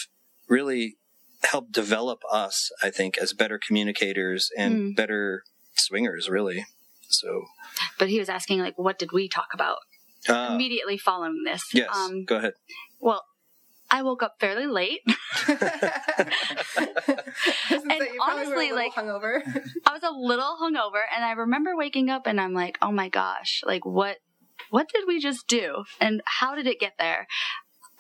[0.49, 0.97] really
[1.43, 4.97] helped develop us i think as better communicators and mm.
[4.97, 5.43] better
[5.75, 6.67] swingers really.
[7.09, 7.45] So
[7.99, 9.79] but he was asking like what did we talk about
[10.29, 11.63] uh, immediately following this.
[11.73, 11.89] Yes.
[11.95, 12.55] Um, go ahead.
[13.01, 13.25] Well,
[13.91, 15.01] I woke up fairly late.
[15.49, 15.63] and
[18.23, 19.41] honestly, like hungover.
[19.87, 23.09] I was a little hungover, and I remember waking up and I'm like, "Oh my
[23.09, 23.63] gosh!
[23.65, 24.17] Like what?
[24.71, 25.85] What did we just do?
[26.01, 27.27] And how did it get there?"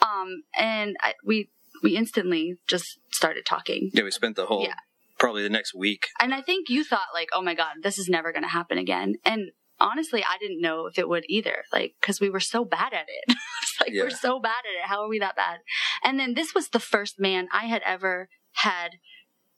[0.03, 1.51] Um, and I, we
[1.83, 3.91] we instantly just started talking.
[3.93, 4.75] Yeah, we spent the whole yeah.
[5.19, 6.09] probably the next week.
[6.21, 8.79] And I think you thought like, "Oh my god, this is never going to happen
[8.79, 9.53] again." And
[9.85, 11.64] honestly, I didn't know if it would either.
[11.73, 13.37] Like, cause we were so bad at it.
[13.81, 14.03] like, yeah.
[14.03, 14.88] we're so bad at it.
[14.88, 15.59] How are we that bad?
[16.03, 18.92] And then this was the first man I had ever had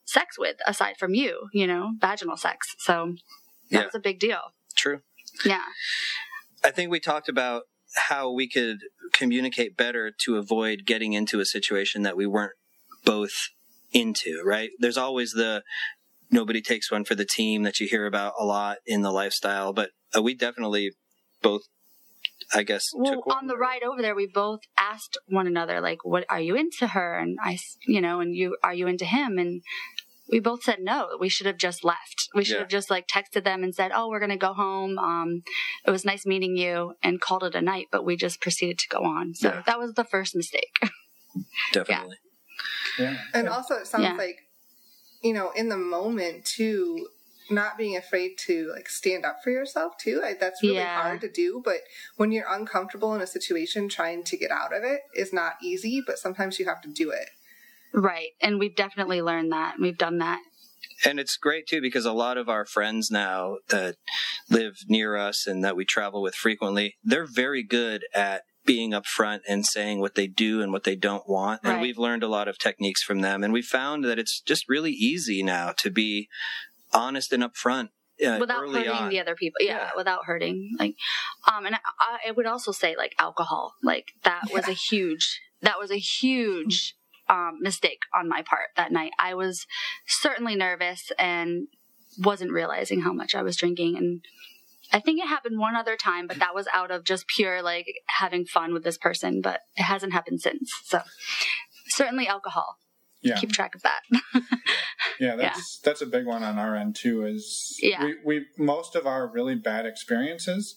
[0.05, 2.75] sex with aside from you, you know, vaginal sex.
[2.79, 3.15] So
[3.71, 3.85] that yeah.
[3.85, 4.41] was a big deal.
[4.75, 5.01] True.
[5.45, 5.65] Yeah.
[6.65, 8.79] I think we talked about how we could
[9.13, 12.55] communicate better to avoid getting into a situation that we weren't
[13.05, 13.49] both
[13.93, 14.71] into, right?
[14.79, 15.63] There's always the
[16.31, 19.73] nobody takes one for the team that you hear about a lot in the lifestyle,
[19.73, 20.93] but uh, we definitely
[21.43, 21.63] both
[22.55, 22.91] I guess.
[22.95, 26.55] Well, on the ride over there, we both asked one another, like, "What are you
[26.55, 29.39] into her?" And I, you know, and you are you into him?
[29.39, 29.63] And
[30.29, 31.17] we both said no.
[31.19, 32.29] We should have just left.
[32.35, 32.61] We should yeah.
[32.61, 34.99] have just like texted them and said, "Oh, we're gonna go home.
[34.99, 35.43] Um,
[35.85, 37.87] it was nice meeting you," and called it a night.
[37.91, 39.35] But we just proceeded to go on.
[39.35, 39.63] So yeah.
[39.67, 40.79] that was the first mistake.
[41.73, 42.19] Definitely.
[42.99, 43.13] Yeah.
[43.13, 43.19] yeah.
[43.35, 44.47] And also, it sounds like
[45.23, 47.09] you know, in the moment too,
[47.51, 50.23] not being afraid to like stand up for yourself too.
[50.25, 51.03] I, that's really yeah.
[51.03, 51.63] hard to do.
[51.65, 51.79] But
[52.17, 56.03] when you're uncomfortable in a situation, trying to get out of it is not easy.
[56.05, 57.31] But sometimes you have to do it.
[57.93, 59.77] Right, and we've definitely learned that.
[59.81, 60.41] We've done that.
[61.05, 63.97] And it's great too because a lot of our friends now that
[64.51, 69.41] live near us and that we travel with frequently, they're very good at being upfront
[69.49, 71.61] and saying what they do and what they don't want.
[71.63, 73.45] And we've learned a lot of techniques from them.
[73.45, 76.29] And we found that it's just really easy now to be
[76.97, 77.89] honest and upfront
[78.25, 79.09] uh, without hurting on.
[79.11, 80.95] the other people yeah, yeah, without hurting like
[81.51, 84.55] um and I, I, would also say like alcohol like that yeah.
[84.55, 86.95] was a huge that was a huge
[87.29, 89.67] um mistake on my part that night i was
[90.07, 91.69] certainly nervous and
[92.19, 94.23] wasn't realizing how much i was drinking and
[94.93, 97.87] I think it happened one other time, but that was out of just pure like
[98.07, 100.71] having fun with this person, but it hasn't happened since.
[100.85, 101.01] So
[101.89, 102.77] certainly alcohol.
[103.27, 103.37] Yeah.
[103.37, 104.03] Keep track of that.
[105.21, 105.91] yeah, that's yeah.
[105.91, 107.25] that's a big one on our end too.
[107.25, 108.05] Is yeah.
[108.05, 110.77] we, we most of our really bad experiences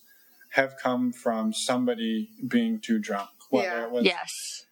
[0.51, 3.29] have come from somebody being too drunk.
[3.49, 3.83] Whether yeah.
[3.85, 4.65] it was yes.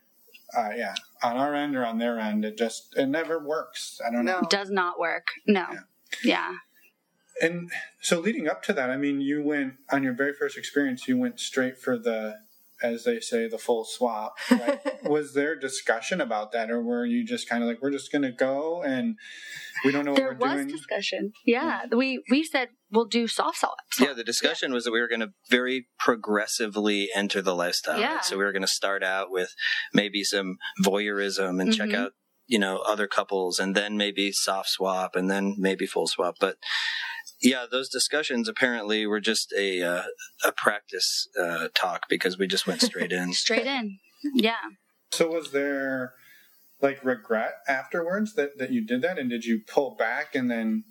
[0.58, 4.00] Uh, yeah, on our end or on their end, it just it never works.
[4.06, 4.42] I don't know.
[4.50, 5.28] Does not work.
[5.46, 5.66] No.
[5.70, 5.80] Yeah.
[6.24, 6.56] yeah
[7.42, 11.08] and so leading up to that, I mean, you went on your very first experience,
[11.08, 12.36] you went straight for the,
[12.82, 14.38] as they say, the full swap.
[14.52, 14.80] Right?
[15.04, 18.24] was there discussion about that, or were you just kind of like, we're just going
[18.24, 19.16] to go and
[19.84, 20.58] we don't know there what we're doing?
[20.58, 21.32] There was discussion.
[21.46, 21.82] Yeah.
[21.90, 21.96] yeah.
[21.96, 24.00] We, we said we'll do soft swaps.
[24.00, 24.14] Yeah.
[24.14, 24.76] The discussion yeah.
[24.76, 28.00] was that we were going to very progressively enter the lifestyle.
[28.00, 28.16] Yeah.
[28.16, 28.26] Right?
[28.26, 29.54] So we were going to start out with
[29.94, 31.72] maybe some voyeurism and mm-hmm.
[31.72, 32.14] check out
[32.48, 36.56] you know other couples and then maybe soft swap and then maybe full swap but
[37.42, 40.04] yeah, those discussions apparently were just a uh,
[40.46, 43.34] a practice uh, talk because we just went straight in.
[43.34, 44.00] straight in,
[44.34, 44.56] yeah.
[45.12, 46.14] So was there
[46.82, 50.84] like regret afterwards that that you did that, and did you pull back and then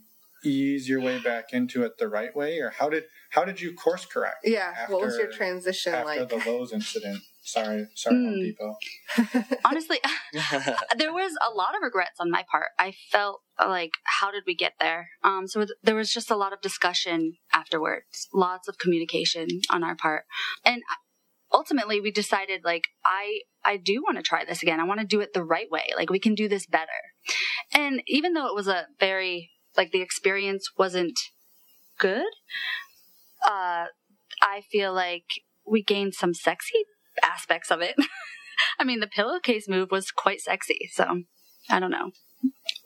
[0.44, 3.74] ease your way back into it the right way, or how did how did you
[3.74, 4.38] course correct?
[4.44, 6.20] Yeah, after, what was your transition after like?
[6.20, 7.22] After the Lowe's incident?
[7.46, 8.24] Sorry, sorry, mm.
[8.24, 9.56] Home Depot.
[9.64, 9.98] Honestly,
[10.98, 12.70] there was a lot of regrets on my part.
[12.76, 15.10] I felt like, how did we get there?
[15.22, 19.94] Um, so there was just a lot of discussion afterwards, lots of communication on our
[19.94, 20.24] part,
[20.64, 20.82] and
[21.52, 24.80] ultimately we decided like, I I do want to try this again.
[24.80, 25.90] I want to do it the right way.
[25.96, 26.90] Like we can do this better.
[27.72, 31.16] And even though it was a very like the experience wasn't
[32.00, 32.26] good,
[33.46, 33.86] uh,
[34.42, 35.26] I feel like
[35.64, 36.84] we gained some sexy
[37.22, 37.96] aspects of it.
[38.78, 40.88] I mean, the pillowcase move was quite sexy.
[40.92, 41.22] So
[41.70, 42.10] I don't know.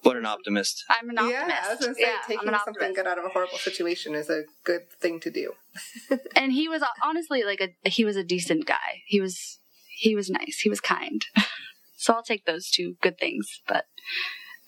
[0.02, 0.84] What an optimist.
[0.88, 1.48] I'm an optimist.
[1.48, 2.96] Yeah, I was going to say, Yeah, taking something optimist.
[2.96, 5.52] good out of a horrible situation is a good thing to do.
[6.36, 9.02] And he was uh, honestly like a he was a decent guy.
[9.06, 9.58] He was
[9.98, 10.60] he was nice.
[10.62, 11.24] He was kind.
[11.98, 13.60] so I'll take those two good things.
[13.68, 13.84] But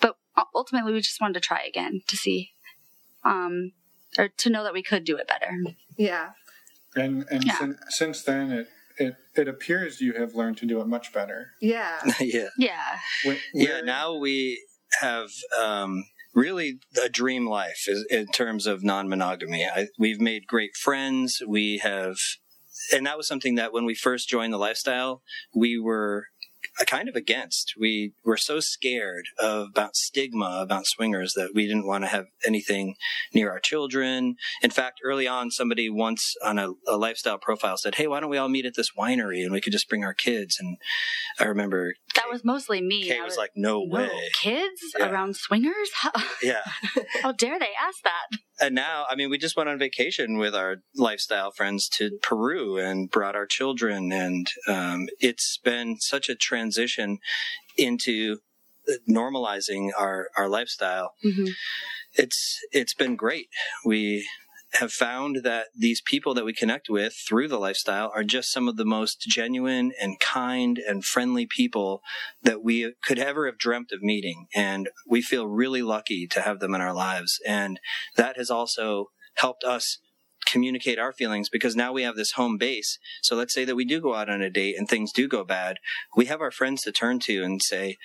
[0.00, 0.16] but
[0.54, 2.50] ultimately, we just wanted to try again to see,
[3.24, 3.72] um,
[4.18, 5.52] or to know that we could do it better.
[5.96, 6.30] Yeah.
[6.94, 7.58] And and Yeah.
[7.58, 8.66] sin, since then, it,
[9.34, 11.52] it it appears you have learned to do it much better.
[11.60, 12.00] Yeah.
[12.20, 12.48] yeah.
[12.58, 12.98] Yeah.
[13.26, 14.62] Wh- Yeah, now we
[15.00, 15.28] have
[15.58, 16.04] um,
[16.34, 19.66] really a dream life in terms of non monogamy.
[19.98, 21.42] We've made great friends.
[21.46, 22.16] We have,
[22.92, 25.22] and that was something that when we first joined the lifestyle,
[25.54, 26.26] we were
[26.86, 27.74] kind of against.
[27.78, 32.26] We were so scared of, about stigma about swingers that we didn't want to have
[32.46, 32.94] anything
[33.34, 34.36] near our children.
[34.62, 38.30] In fact, early on, somebody once on a, a lifestyle profile said, Hey, why don't
[38.30, 40.58] we all meet at this winery and we could just bring our kids?
[40.60, 40.76] And
[41.38, 43.04] I remember That was mostly me.
[43.08, 44.30] Kay I was like, no "No, way.
[44.40, 45.10] kids Yeah.
[45.10, 45.90] around swingers?
[45.94, 46.10] How,
[46.42, 46.62] Yeah.
[47.22, 48.38] how dare they ask that?
[48.62, 52.78] And now, I mean, we just went on vacation with our lifestyle friends to Peru
[52.78, 54.12] and brought our children.
[54.12, 57.18] And um, it's been such a transition
[57.76, 58.38] into
[59.10, 61.14] normalizing our, our lifestyle.
[61.22, 61.50] hmm
[62.14, 63.48] It's, it's been great.
[63.84, 64.28] We
[64.74, 68.68] have found that these people that we connect with through the lifestyle are just some
[68.68, 72.02] of the most genuine and kind and friendly people
[72.42, 74.46] that we could ever have dreamt of meeting.
[74.54, 77.38] And we feel really lucky to have them in our lives.
[77.46, 77.78] And
[78.16, 79.98] that has also helped us
[80.46, 82.98] communicate our feelings because now we have this home base.
[83.22, 85.44] So let's say that we do go out on a date and things do go
[85.44, 85.78] bad.
[86.16, 87.96] We have our friends to turn to and say,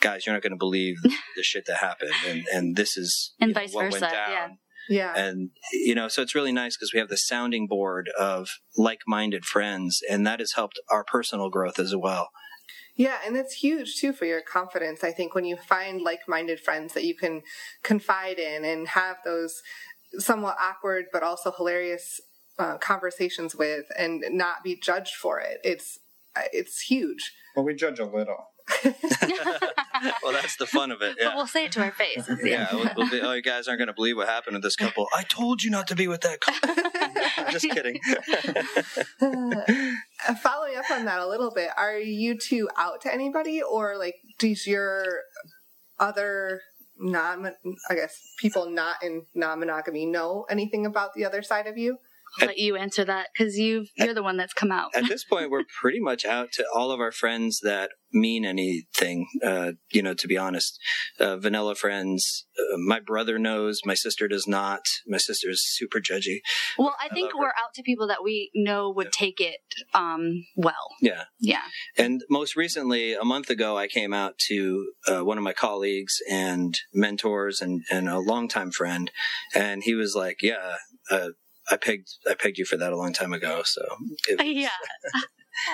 [0.00, 0.96] guys, you're not going to believe
[1.36, 2.12] the shit that happened.
[2.26, 4.48] And, and this is And you know, what versa, went down yeah.
[4.88, 5.14] Yeah.
[5.16, 9.44] and you know so it's really nice because we have the sounding board of like-minded
[9.44, 12.28] friends and that has helped our personal growth as well
[12.96, 15.04] Yeah, and that's huge too for your confidence.
[15.04, 17.42] I think when you find like-minded friends that you can
[17.82, 19.60] confide in and have those
[20.18, 22.20] somewhat awkward but also hilarious
[22.58, 25.98] uh, conversations with, and not be judged for it, it's
[26.52, 27.32] it's huge.
[27.54, 28.46] well, we judge a little.
[30.22, 31.36] well that's the fun of it But yeah.
[31.36, 32.28] we'll say it to our face.
[32.44, 34.76] yeah we'll, we'll be, oh you guys aren't going to believe what happened to this
[34.76, 35.06] couple.
[35.14, 36.74] I told you not to be with that couple.
[37.50, 38.00] Just kidding.
[39.20, 43.96] Uh, following up on that a little bit, are you two out to anybody, or
[43.96, 45.20] like does your
[45.98, 46.60] other
[46.98, 47.52] non,
[47.88, 51.98] I guess people not in non-monogamy know anything about the other side of you?
[52.40, 54.90] I'll let you answer that because you you're the one that's come out.
[54.94, 59.26] at this point we're pretty much out to all of our friends that mean anything
[59.44, 60.78] uh, you know to be honest
[61.20, 66.00] uh, vanilla friends uh, my brother knows my sister does not my sister is super
[66.00, 66.38] judgy
[66.78, 67.54] Well, I I think love we're her.
[67.62, 69.60] out to people that we know would take it
[69.94, 70.88] um, well.
[71.00, 71.62] yeah Yeah.
[71.98, 76.14] And most recently, a month ago, I came out to uh, one of my colleagues
[76.30, 79.10] and mentors and, and a longtime friend,
[79.54, 80.76] and he was like, "Yeah,
[81.10, 81.30] uh,
[81.70, 83.82] I pegged I pegged you for that a long time ago." So
[84.38, 84.68] was- Yeah.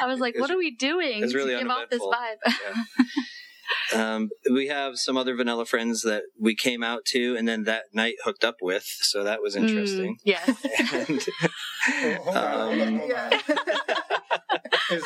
[0.01, 2.36] I was like, was- what are we doing really to give off this vibe?
[3.94, 7.84] um, we have some other vanilla friends that we came out to, and then that
[7.92, 8.84] night hooked up with.
[9.02, 10.16] So that was interesting.
[10.16, 10.66] Mm, yes.
[11.92, 13.02] And, Oh, on, Um.
[13.08, 13.40] Yeah.
[14.90, 15.04] Is,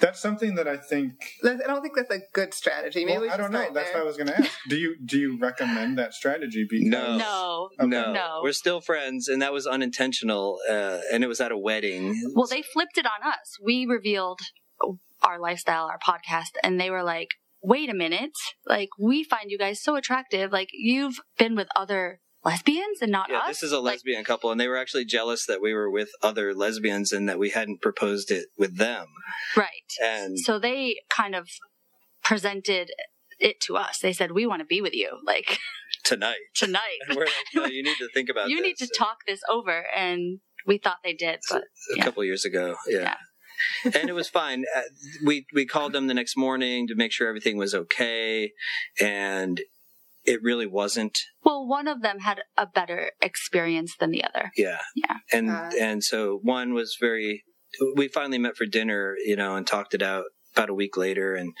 [0.00, 1.12] that's something that I think.
[1.44, 3.04] I don't think that's a good strategy.
[3.04, 3.66] Maybe Well, we I don't know.
[3.72, 3.98] That's there.
[3.98, 4.50] what I was going to ask.
[4.68, 6.66] Do you do you recommend that strategy?
[6.68, 7.16] Because No.
[7.16, 7.68] no.
[7.80, 7.86] Okay.
[7.88, 8.40] no, No.
[8.42, 10.58] we're still friends, and that was unintentional.
[10.68, 12.20] Uh, and it was at a wedding.
[12.34, 13.58] Well, they flipped it on us.
[13.62, 14.40] We revealed
[15.22, 17.28] our lifestyle, our podcast, and they were like,
[17.64, 18.32] wait a minute.
[18.66, 20.52] Like, we find you guys so attractive.
[20.52, 23.48] Like, you've been with other lesbians and not Yeah, us.
[23.48, 26.10] this is a Like, lesbian couple, and they were actually jealous that we were with
[26.22, 29.06] other lesbians and that we hadn't proposed it with them.
[29.56, 29.68] right.
[30.02, 31.48] And So they kind of
[32.22, 32.90] presented
[33.38, 33.98] it to us.
[33.98, 35.58] They said, we want to be with you, like,
[36.04, 36.98] tonight, tonight.
[37.08, 38.48] and we're like, no, you need to think about.
[38.52, 38.96] you need to this.
[38.96, 39.84] talk this over.
[39.96, 42.04] And we thought they did, but a yeah.
[42.04, 43.16] couple years ago, yeah.
[43.84, 44.64] and it was fine.
[44.74, 44.82] Uh,
[45.24, 48.52] We we called them the next morning to make sure everything was okay,
[49.00, 49.60] and
[50.24, 51.18] it really wasn't.
[51.44, 54.50] well, one of them had a better experience than the other.
[54.56, 55.16] Yeah, Yeah.
[55.32, 55.70] and Uh.
[55.80, 57.44] and so one was very.
[57.96, 61.34] We finally met for dinner, you know, and talked it out about a week later,
[61.34, 61.52] and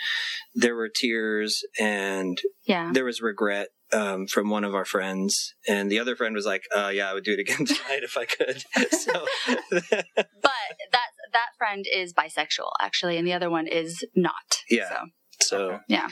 [0.54, 2.90] there were tears and Yeah.
[2.94, 6.62] there was regret um, from one of our friends, and the other friend was like,
[6.74, 9.26] uh, "Yeah, I would do it again tonight if I could." So,
[9.86, 14.32] but that that friend is bisexual actually, and the other one is not.
[14.68, 14.88] Yeah.
[14.88, 14.96] So,
[15.40, 15.78] so Okay.
[15.88, 16.08] yeah.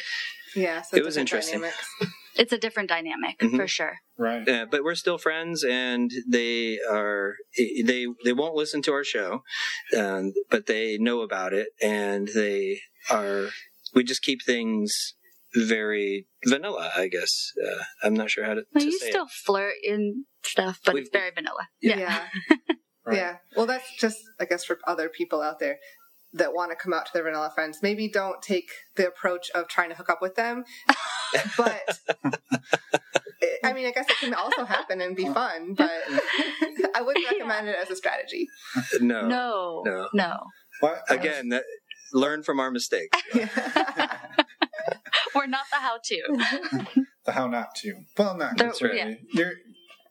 [0.55, 1.61] Yeah, so It was interesting.
[1.61, 1.87] dynamics.
[2.37, 3.57] it's a different dynamic Mhm.
[3.57, 3.95] for sure.
[4.19, 4.47] Right.
[4.47, 9.43] Yeah, but we're still friends, and they are they they won't listen to our show,
[9.97, 12.81] um, but they know about it, and they
[13.11, 13.49] are.
[13.95, 15.15] We just keep things
[15.55, 17.53] very vanilla, I guess.
[17.63, 20.95] Uh, I'm not sure how to, Well, to you say still flirt and stuff, but
[20.95, 21.69] We've- it's very vanilla.
[21.81, 21.99] Yeah.
[21.99, 22.27] Yeah.
[23.05, 23.17] Right.
[23.17, 23.39] Yeah.
[23.57, 25.79] Well, that's just, I guess, for other people out there
[26.35, 27.81] that want to come out to their vanilla friends.
[27.83, 30.63] Maybe don't take the approach of trying to hook up with them,
[31.57, 31.83] but
[33.41, 35.91] it- I mean, I guess it can also happen and be fun, but
[36.95, 38.47] I wouldn't recommend it as a strategy.
[39.01, 40.09] No, No, No.
[40.15, 40.39] no,
[40.79, 41.03] What?
[41.09, 41.65] Again, that,
[42.13, 43.19] learn from our mistakes.
[45.35, 46.97] we're not the how-to.
[47.25, 47.95] the how not to.
[48.17, 49.21] Well, not There- necessarily.
[49.33, 49.53] You're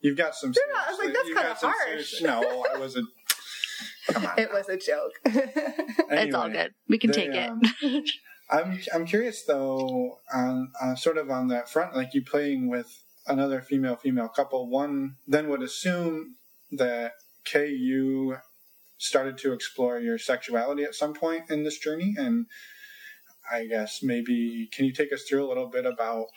[0.01, 0.53] you've got some.
[0.55, 1.75] You're not- I was like, that's kinda harsh.
[2.09, 3.07] serious- no, I wasn't.
[4.11, 4.33] Come on.
[4.39, 5.13] It was a joke.
[5.25, 6.73] it's all good.
[6.89, 7.49] We can they, take it.
[7.49, 7.61] um,
[8.49, 12.87] I'm I'm curious though, on uh, sort of on that front, like you playing with
[13.27, 14.69] another female female couple.
[14.69, 16.35] One then would assume
[16.71, 17.13] that
[17.45, 18.37] Kay, you
[18.97, 22.47] started to explore your sexuality at some point in this journey, and
[23.51, 26.27] I guess maybe can you take us through a little bit about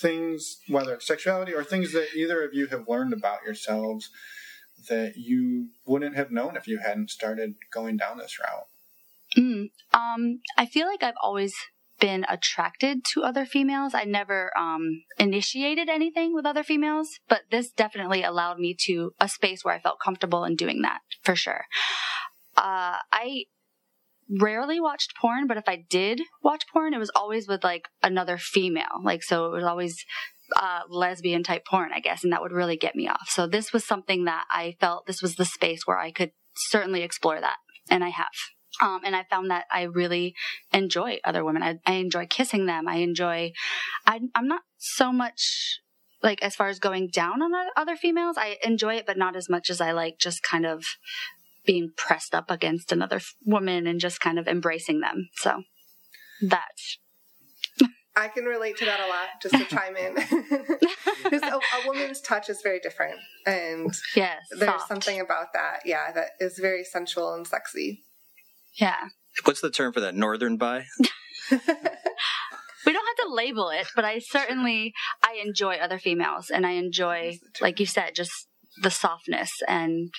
[0.00, 4.10] things, whether it's sexuality or things that either of you have learned about yourselves
[4.88, 8.66] that you wouldn't have known if you hadn't started going down this route.
[9.36, 11.54] Mm, um, I feel like I've always
[12.00, 13.94] been attracted to other females.
[13.94, 19.28] I never um, initiated anything with other females, but this definitely allowed me to a
[19.28, 21.66] space where I felt comfortable in doing that for sure.
[22.56, 23.44] Uh, I
[24.40, 28.38] rarely watched porn, but if I did watch porn, it was always with like another
[28.38, 29.00] female.
[29.02, 30.04] Like, so it was always
[30.56, 33.28] uh, lesbian type porn, I guess, and that would really get me off.
[33.28, 37.02] So this was something that I felt this was the space where I could certainly
[37.02, 37.56] explore that,
[37.90, 38.26] and I have.
[38.80, 40.34] Um, and I found that I really
[40.72, 41.62] enjoy other women.
[41.62, 42.88] I, I enjoy kissing them.
[42.88, 43.52] I enjoy.
[44.06, 45.78] I, I'm not so much
[46.22, 48.36] like as far as going down on other females.
[48.38, 50.84] I enjoy it, but not as much as I like just kind of
[51.64, 55.28] being pressed up against another woman and just kind of embracing them.
[55.34, 55.62] So
[56.42, 56.68] that.
[58.14, 60.16] I can relate to that a lot, just to chime in.
[61.30, 64.40] Just a, a woman's touch is very different, and Yes.
[64.50, 64.88] there's soft.
[64.88, 68.02] something about that, yeah, that is very sensual and sexy.
[68.74, 69.08] Yeah.
[69.44, 70.14] What's the term for that?
[70.14, 70.84] Northern by?
[72.84, 74.92] We don't have to label it, but I certainly
[75.24, 78.48] I enjoy other females and I enjoy like you said just
[78.82, 80.12] the softness and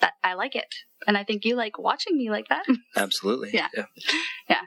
[0.00, 0.74] that I like it.
[1.06, 2.64] And I think you like watching me like that.
[2.96, 3.50] Absolutely.
[3.52, 3.68] Yeah.
[4.48, 4.60] Yeah.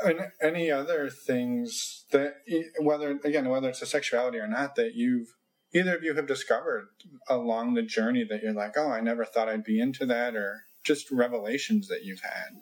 [0.00, 2.34] And any other things that,
[2.80, 5.28] whether again, whether it's a sexuality or not, that you've
[5.74, 6.88] either of you have discovered
[7.28, 10.62] along the journey that you're like, oh, I never thought I'd be into that, or
[10.84, 12.60] just revelations that you've had.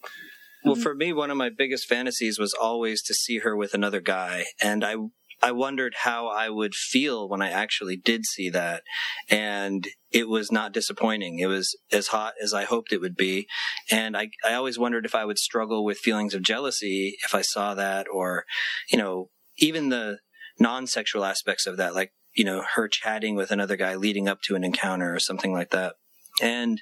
[0.64, 4.00] Well, for me, one of my biggest fantasies was always to see her with another
[4.00, 4.94] guy, and I
[5.42, 8.82] I wondered how I would feel when I actually did see that,
[9.28, 11.38] and it was not disappointing.
[11.40, 13.48] It was as hot as I hoped it would be,
[13.90, 17.42] and I I always wondered if I would struggle with feelings of jealousy if I
[17.42, 18.44] saw that, or
[18.90, 20.18] you know, even the
[20.58, 24.54] non-sexual aspects of that, like you know, her chatting with another guy leading up to
[24.54, 25.94] an encounter or something like that,
[26.40, 26.80] and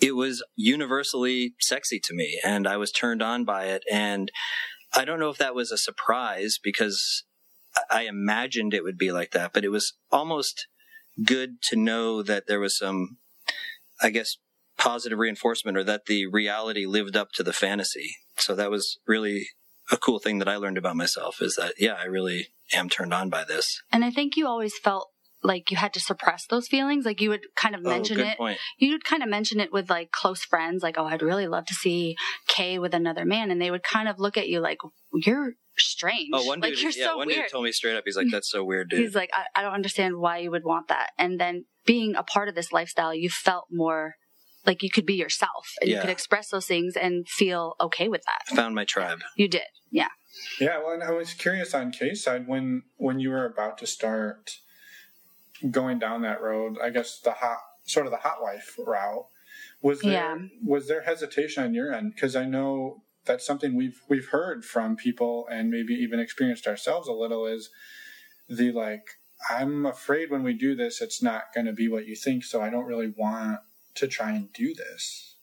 [0.00, 3.82] it was universally sexy to me and I was turned on by it.
[3.90, 4.30] And
[4.94, 7.24] I don't know if that was a surprise because
[7.90, 10.66] I imagined it would be like that, but it was almost
[11.24, 13.18] good to know that there was some,
[14.00, 14.36] I guess,
[14.78, 18.16] positive reinforcement or that the reality lived up to the fantasy.
[18.36, 19.48] So that was really
[19.92, 23.12] a cool thing that I learned about myself is that, yeah, I really am turned
[23.12, 23.82] on by this.
[23.92, 25.08] And I think you always felt
[25.42, 27.04] like you had to suppress those feelings.
[27.04, 28.38] Like you would kind of oh, mention oh, good it.
[28.38, 28.58] point.
[28.78, 31.66] You would kind of mention it with like close friends, like, oh, I'd really love
[31.66, 32.16] to see
[32.46, 33.50] Kay with another man.
[33.50, 34.78] And they would kind of look at you like,
[35.12, 35.54] you're
[35.86, 36.30] strange.
[36.32, 37.42] Oh, one like, dude, you're yeah, so one weird.
[37.44, 39.00] dude told me straight up, he's like, that's so weird, dude.
[39.00, 41.10] He's like, I, I don't understand why you would want that.
[41.18, 44.14] And then being a part of this lifestyle, you felt more
[44.66, 48.22] like you could be yourself and you could express those things and feel okay with
[48.26, 48.54] that.
[48.54, 49.20] Found my tribe.
[49.36, 49.62] You did.
[49.90, 50.08] Yeah.
[50.60, 53.86] Yeah, well, and I was curious on Kay's side when when you were about to
[53.86, 54.58] start
[55.70, 56.76] going down that road.
[56.82, 59.26] I guess the hot, sort of the hot wife route.
[59.82, 60.38] Was there Yeah.
[60.64, 62.14] was there hesitation on your end?
[62.14, 67.08] Because I know that's something we've we've heard from people and maybe even experienced ourselves
[67.08, 67.46] a little.
[67.46, 67.70] Is
[68.48, 69.04] the like
[69.48, 72.60] I'm afraid when we do this, it's not going to be what you think, so
[72.60, 73.60] I don't really want
[73.94, 75.36] to try and do this.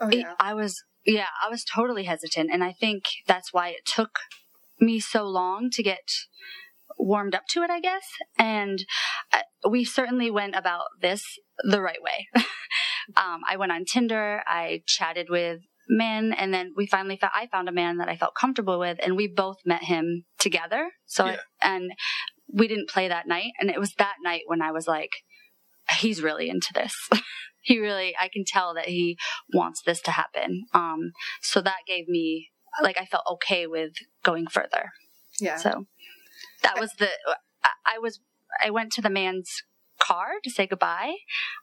[0.00, 0.34] Oh yeah.
[0.40, 2.50] I was, yeah, I was totally hesitant.
[2.52, 4.18] And I think that's why it took
[4.80, 6.10] me so long to get
[6.98, 8.06] warmed up to it, I guess.
[8.38, 8.84] And
[9.32, 12.28] uh, we certainly went about this the right way.
[13.16, 17.46] um, I went on Tinder, I chatted with men, and then we finally found, I
[17.46, 20.90] found a man that I felt comfortable with, and we both met him together.
[21.06, 21.36] So, Yeah.
[21.62, 21.90] and
[22.52, 23.52] we didn't play that night.
[23.58, 25.10] And it was that night when I was like,
[25.98, 26.94] he's really into this.
[27.60, 29.16] he really, I can tell that he
[29.52, 30.64] wants this to happen.
[30.72, 31.12] Um,
[31.42, 32.48] so that gave me,
[32.82, 34.90] like, I felt okay with going further.
[35.40, 35.56] Yeah.
[35.56, 35.86] So
[36.62, 37.08] that was the,
[37.62, 38.20] I, I was,
[38.64, 39.50] I went to the man's
[39.98, 41.14] car to say goodbye.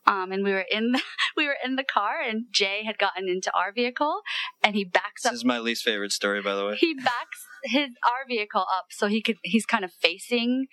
[0.08, 1.02] Um, and we were in the,
[1.38, 4.22] we were in the car and Jay had gotten into our vehicle
[4.64, 6.76] and he backs This up This is my least favorite story, by the way.
[6.76, 10.66] he backs his our vehicle up so he could he's kind of facing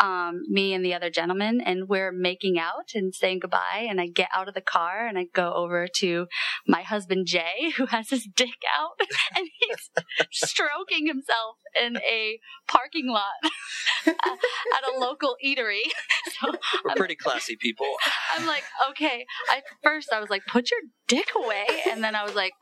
[0.00, 4.06] um, me and the other gentleman and we're making out and saying goodbye and i
[4.06, 6.26] get out of the car and i go over to
[6.66, 9.00] my husband jay who has his dick out
[9.36, 9.90] and he's
[10.30, 13.24] stroking himself in a parking lot
[14.06, 15.82] at a local eatery
[16.40, 16.52] so
[16.84, 17.86] We're pretty classy people.
[18.34, 19.26] I'm like, okay.
[19.50, 22.52] At first, I was like, put your dick away, and then I was like,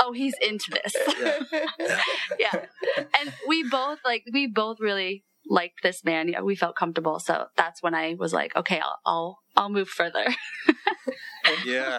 [0.00, 0.94] oh, he's into this.
[1.78, 1.98] Yeah.
[2.38, 2.64] yeah,
[3.20, 6.28] and we both like we both really liked this man.
[6.28, 9.88] Yeah, we felt comfortable, so that's when I was like, okay, I'll I'll, I'll move
[9.88, 10.26] further.
[11.64, 11.98] Yeah,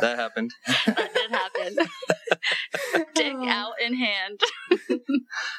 [0.00, 0.52] that happened.
[0.66, 1.76] that did happen.
[3.14, 4.40] dick out in hand.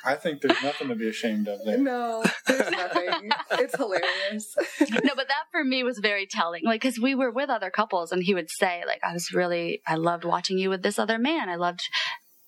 [0.03, 1.77] I think there's nothing to be ashamed of there.
[1.77, 3.30] no, there's nothing.
[3.51, 4.55] it's hilarious.
[4.82, 6.63] no, but that for me was very telling.
[6.63, 9.82] Like, because we were with other couples, and he would say, like, I was really,
[9.88, 11.49] I loved watching you with this other man.
[11.49, 11.82] I loved,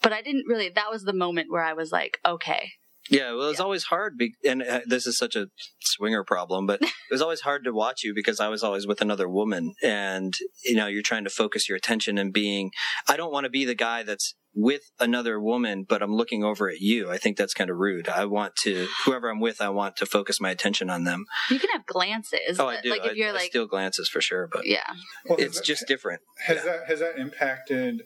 [0.02, 0.70] but I didn't really.
[0.70, 2.72] That was the moment where I was like, okay,
[3.12, 5.48] Yeah, well, it's always hard, be- and uh, this is such a
[5.82, 9.02] swinger problem, but it was always hard to watch you because I was always with
[9.02, 10.34] another woman, and
[10.66, 12.72] you know, you're trying to focus your attention and being.
[13.08, 16.70] I don't want to be the guy that's with another woman, but I'm looking over
[16.70, 17.10] at you.
[17.10, 18.10] I think that's kind of rude.
[18.10, 21.26] I want to whoever I'm with, I want to focus my attention on them.
[21.50, 22.60] you can have glances.
[22.60, 22.90] Oh, I do.
[22.90, 24.84] Like if I, you're I like, steal glances for sure, but yeah,
[25.26, 26.22] Well, it's that- just different.
[26.46, 28.02] Has that has that impacted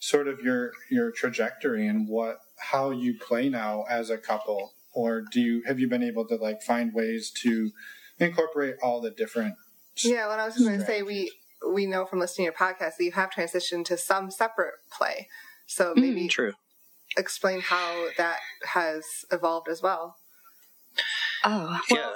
[0.00, 5.22] sort of your your trajectory and what how you play now as a couple, or
[5.22, 7.70] do you have you been able to like find ways to
[8.18, 9.54] incorporate all the different?
[10.02, 11.30] Yeah, what I was going to say, we
[11.72, 15.28] we know from listening to your podcast that you have transitioned to some separate play.
[15.66, 16.54] So hmm, maybe True.
[17.16, 20.16] explain how that has evolved as well.
[21.44, 22.10] oh, yeah.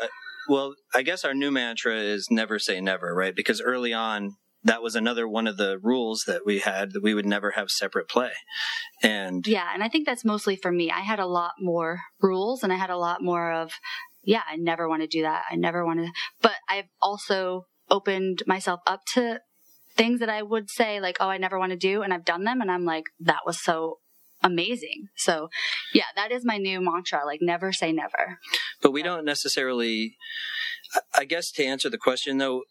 [0.49, 3.35] Well, I guess our new mantra is never say never, right?
[3.35, 7.15] Because early on, that was another one of the rules that we had that we
[7.15, 8.33] would never have separate play.
[9.03, 10.91] And yeah, and I think that's mostly for me.
[10.91, 13.73] I had a lot more rules, and I had a lot more of,
[14.23, 15.45] yeah, I never want to do that.
[15.51, 16.09] I never want to.
[16.41, 19.41] But I've also opened myself up to
[19.97, 22.45] things that I would say like, oh, I never want to do, and I've done
[22.45, 23.99] them, and I'm like, that was so
[24.43, 25.09] amazing.
[25.17, 25.49] So,
[25.93, 27.25] yeah, that is my new mantra.
[27.25, 28.39] Like, never say never.
[28.83, 30.17] but we don't necessarily
[30.95, 32.63] I- I guess to answer the question though,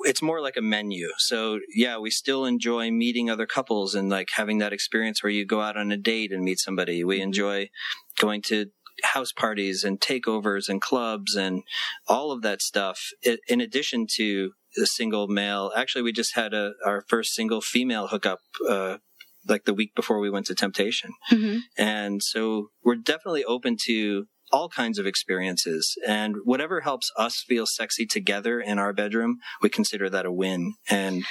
[0.00, 1.08] it's more like a menu.
[1.18, 5.44] So yeah, we still enjoy meeting other couples and like having that experience where you
[5.44, 7.04] go out on a date and meet somebody.
[7.04, 7.70] We enjoy
[8.18, 8.66] going to
[9.02, 11.62] house parties and takeovers and clubs and
[12.06, 13.00] all of that stuff.
[13.48, 18.08] In addition to the single male, actually, we just had a our first single female
[18.08, 18.40] hookup.
[18.68, 18.98] Uh,
[19.46, 21.12] like the week before we went to Temptation.
[21.32, 21.58] Mm-hmm.
[21.78, 27.66] And so we're definitely open to all kinds of experiences and whatever helps us feel
[27.66, 30.74] sexy together in our bedroom, we consider that a win.
[30.88, 31.24] And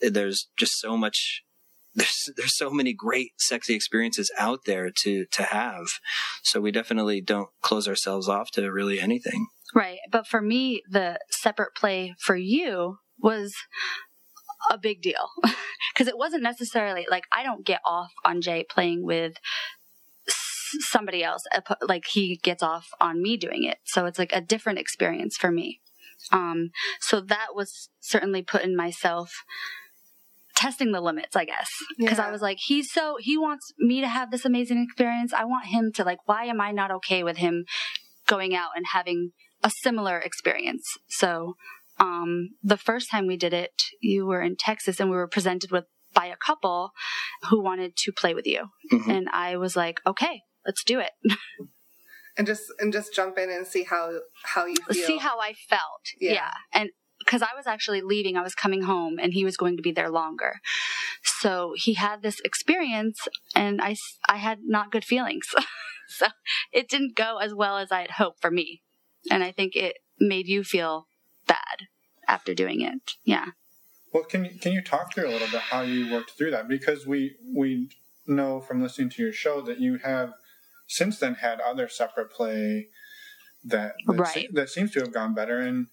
[0.00, 1.42] there's just so much
[1.94, 5.86] there's there's so many great sexy experiences out there to to have.
[6.42, 9.46] So we definitely don't close ourselves off to really anything.
[9.74, 9.98] Right.
[10.10, 13.54] But for me, the separate play for you was
[14.70, 15.28] a big deal
[15.94, 19.34] because it wasn't necessarily like I don't get off on Jay playing with
[20.80, 21.42] somebody else.
[21.54, 23.78] uh, Like he gets off on me doing it.
[23.84, 25.80] So it's like a different experience for me.
[26.32, 26.70] Um,
[27.00, 29.30] so that was certainly putting myself
[30.56, 31.68] testing the limits, I guess.
[31.98, 35.32] Because I was like, he's so, he wants me to have this amazing experience.
[35.32, 37.64] I want him to, like, why am I not okay with him
[38.26, 40.86] going out and having a similar experience?
[41.08, 41.56] So,
[41.98, 45.70] um, the first time we did it, you were in Texas and we were presented
[45.70, 46.92] with by a couple
[47.50, 48.68] who wanted to play with you.
[48.92, 49.08] Mhm.
[49.08, 51.12] And I was like, okay, let's do it.
[52.36, 54.10] And just and just jump in and see how
[54.42, 55.06] how you feel.
[55.06, 55.80] see how I felt.
[56.20, 56.32] Yeah.
[56.32, 56.50] Yeah.
[56.72, 56.90] And
[57.20, 59.92] because I was actually leaving, I was coming home and he was going to be
[59.92, 60.60] there longer.
[61.22, 63.94] So he had this experience and I
[64.28, 65.46] I had not good feelings.
[66.08, 66.26] so
[66.72, 68.82] it didn't go as well as I had hoped for me.
[69.30, 71.06] And I think it made you feel
[71.46, 71.86] bad
[72.26, 73.12] after doing it.
[73.24, 73.46] Yeah.
[74.12, 76.68] Well, can you can you talk through a little bit how you worked through that?
[76.68, 77.90] Because we we
[78.26, 80.32] know from listening to your show that you have
[80.86, 82.88] since then had other separate play
[83.64, 84.34] that that, Right.
[84.34, 85.58] se- that seems to have gone better.
[85.58, 85.86] And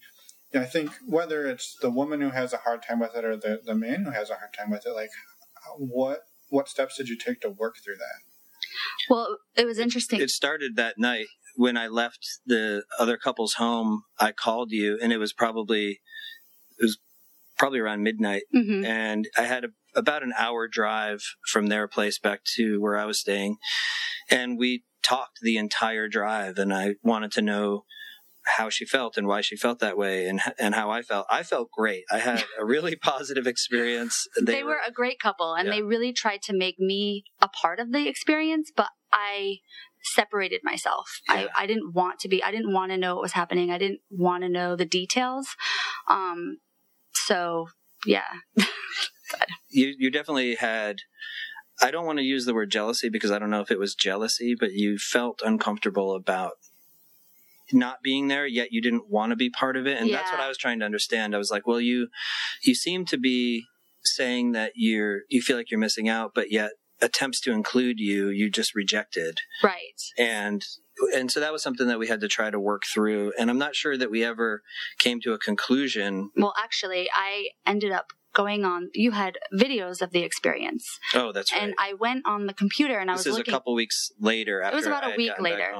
[0.54, 3.60] I think whether it's the woman who has a hard time with it or the
[3.64, 5.10] the man who has a hard time with it, like
[5.78, 6.20] what
[6.50, 8.20] what steps did you take to work through that?
[9.08, 10.20] Well, it was interesting.
[10.20, 11.26] It started that night
[11.56, 16.00] when I left the other couple's home, I called you, and it was probably
[16.78, 16.98] it was
[17.62, 22.18] probably around midnight, hmm and I had a, about an hour drive from their place
[22.18, 23.58] back to where I was staying,
[24.28, 27.84] and we talked the entire drive, and I wanted to know
[28.56, 31.26] how she felt and why she felt that way and and how I felt.
[31.30, 32.02] I felt great.
[32.10, 34.26] I had a really positive experience.
[34.40, 35.74] They, were, a great couple and Yeah.
[35.74, 39.58] they really tried to make me a part of the experience, but I
[40.02, 41.20] separated myself.
[41.28, 41.46] Yeah.
[41.54, 43.70] I, I didn't want to be, I didn't want to know what was happening.
[43.70, 45.54] I didn't want to know the details.
[46.08, 46.58] Um,
[47.32, 47.68] so
[48.06, 48.24] yeah.
[49.70, 50.98] you you definitely had
[51.80, 53.94] I don't want to use the word jealousy because I don't know if it was
[53.94, 56.52] jealousy, but you felt uncomfortable about
[57.72, 60.40] not being there yet you didn't want to be part of it and that's what
[60.40, 61.34] I was trying to understand.
[61.34, 62.08] I was like, well you
[62.62, 63.64] you seem to be
[64.04, 66.72] saying that you're you feel like you're missing out but yet
[67.02, 70.00] attempts to include you you just rejected Right.
[70.16, 70.64] and
[71.14, 73.58] and so that was something that we had to try to work through and i'm
[73.58, 74.62] not sure that we ever
[74.98, 80.10] came to a conclusion Well, actually, I ended up going on, you had videos of
[80.12, 83.34] the experience oh that's right and I went on the computer and I this was
[83.34, 83.52] is looking.
[83.52, 85.70] a couple weeks later after it was about a week later.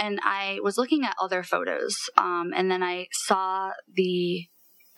[0.00, 4.46] and I was looking at other photos, um, and then I saw the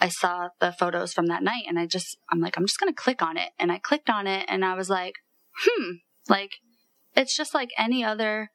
[0.02, 2.94] I saw the photos from that night, and I just I'm like I'm just gonna
[2.94, 5.16] click on it, and I clicked on it, and I was like,
[5.64, 5.92] hmm,
[6.28, 6.52] like
[7.16, 8.50] it's just like any other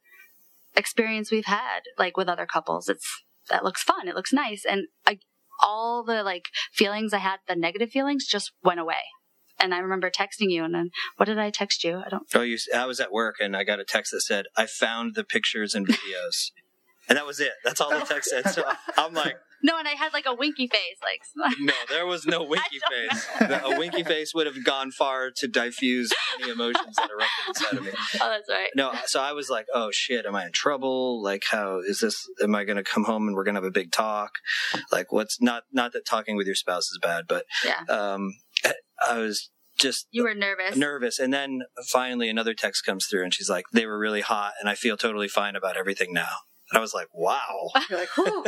[0.75, 2.89] experience we've had, like with other couples.
[2.89, 5.19] It's that looks fun, it looks nice, and I,
[5.61, 9.03] all the like feelings I had, the negative feelings, just went away.
[9.57, 12.01] And I remember texting you, and then what did I text you?
[12.05, 12.23] I don't.
[12.33, 15.15] Oh, you, I was at work and I got a text that said, I found
[15.15, 16.51] the pictures and videos.
[17.09, 17.51] and that was it.
[17.63, 18.49] That's all the text said.
[18.49, 18.63] So
[18.97, 22.43] I'm like, No, and I had like a winky face, like no, there was no
[22.43, 23.27] winky face.
[23.39, 27.77] The- A winky face would have gone far to diffuse any emotions that erupted inside
[27.77, 27.91] of me.
[28.21, 28.69] oh, that's right.
[28.75, 31.21] No, so I was like, oh shit, am I in trouble?
[31.23, 32.27] Like, how is this?
[32.43, 34.31] Am I going to come home and we're going to have a big talk?
[34.91, 37.81] Like, what's not, not that talking with your spouse is bad, but, Yeah.
[37.89, 38.33] um,
[39.09, 40.77] I was just You were nervous.
[40.77, 41.19] nervous.
[41.19, 44.69] And then finally another text comes through and she's like, they were really hot and
[44.69, 46.29] I feel totally fine about everything now.
[46.71, 47.69] And I was like, wow.
[47.89, 48.45] You're like, whew.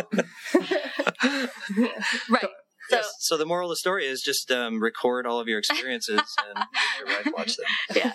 [2.29, 2.41] Right.
[2.41, 2.49] So
[2.89, 3.13] Yes.
[3.19, 6.65] So the moral of the story is just um, record all of your experiences and
[6.97, 7.65] your wife watch them.
[7.95, 8.13] yeah.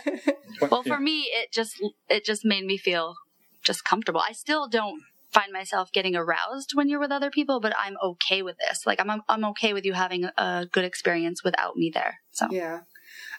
[0.71, 1.75] Well, for me, it just
[2.09, 3.17] it just made me feel
[3.63, 4.23] just comfortable.
[4.27, 8.41] I still don't find myself getting aroused when you're with other people, but I'm okay
[8.41, 8.87] with this.
[8.87, 12.21] Like I'm I'm okay with you having a good experience without me there.
[12.31, 12.81] So Yeah.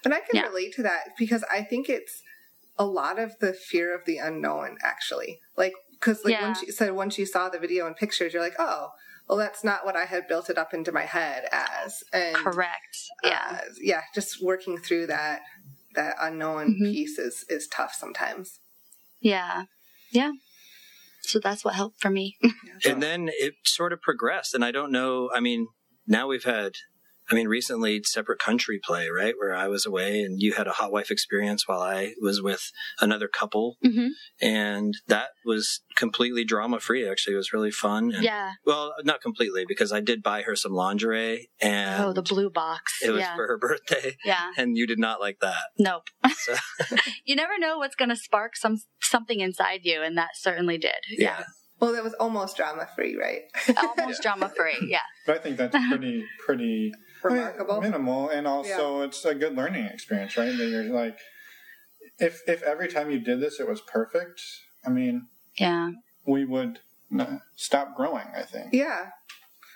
[0.05, 0.47] And I can Yeah.
[0.47, 2.21] relate to that because I think it's
[2.77, 5.39] a lot of the fear of the unknown, actually.
[5.55, 5.73] Like,
[6.03, 6.53] because like when Yeah.
[6.53, 8.89] she said once you saw the video and pictures, you're like, oh,
[9.29, 12.03] well, that's not what I had built it up into my head as.
[12.11, 12.97] And correct.
[13.23, 13.59] Yeah.
[13.61, 15.41] uh, yeah, just working through that
[15.95, 16.91] that unknown Mhm.
[16.91, 18.59] piece is is tough sometimes.
[19.21, 19.65] Yeah.
[20.11, 20.31] Yeah.
[21.21, 22.35] So that's what helped for me.
[22.85, 24.53] And then it sort of progressed.
[24.53, 25.67] And I don't know, I mean,
[26.05, 26.73] now we've had,
[27.31, 29.33] I mean, recently separate country play, right?
[29.37, 32.71] Where I was away and you had a hot wife experience while I was with
[32.99, 33.77] another couple.
[33.83, 34.07] hmm
[34.41, 37.07] And that was completely drama free.
[37.07, 38.13] Actually, it was really fun.
[38.13, 38.53] And, Yeah.
[38.65, 42.99] Well, not completely because I did buy her some lingerie and oh, the blue box.
[43.03, 43.35] it was yeah.
[43.35, 44.51] for her birthday yeah.
[44.57, 45.63] and you did not like that.
[45.79, 46.07] Nope.
[46.35, 46.55] So,
[47.25, 50.95] You never know what's going to spark some something inside you, and that certainly did.
[51.09, 51.43] yeah.
[51.79, 53.41] Well, that was almost drama free, right?
[53.77, 54.77] Almost drama free.
[54.87, 55.01] Yeah.
[55.25, 56.93] But I think that's pretty pretty
[57.31, 57.81] Remarkable.
[57.81, 60.55] minimal, and also it's a good learning experience, right?
[60.57, 61.17] That you're like,
[62.19, 64.41] if if every time you did this it was perfect,
[64.85, 65.91] I mean, Yeah.
[66.25, 66.79] we would
[67.11, 68.27] n- stop growing.
[68.35, 68.73] I think.
[68.73, 69.07] Yeah.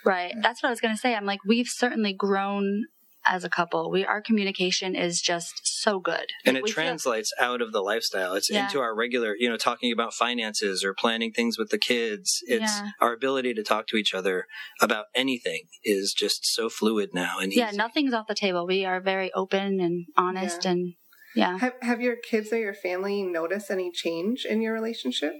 [0.04, 0.34] Right.
[0.40, 1.14] That's what I was going to say.
[1.14, 2.86] I'm like, we've certainly grown
[3.28, 3.90] as a couple.
[3.90, 7.80] We our communication is just so good, and it We feel- translates out of the
[7.80, 8.64] lifestyle it's Yeah.
[8.64, 12.72] into our regular you know talking about finances or planning things with the kids it's
[12.78, 12.90] Yeah.
[13.00, 14.46] our ability to talk to each other
[14.80, 17.76] about anything is just so fluid now and yeah, easy.
[17.76, 18.66] nothing's off the table.
[18.66, 20.94] We are very open and honest, and
[21.36, 21.58] yeah.
[21.58, 25.34] Have Have your kids or your family noticed any change in your relationship?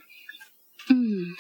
[0.91, 1.33] Mm.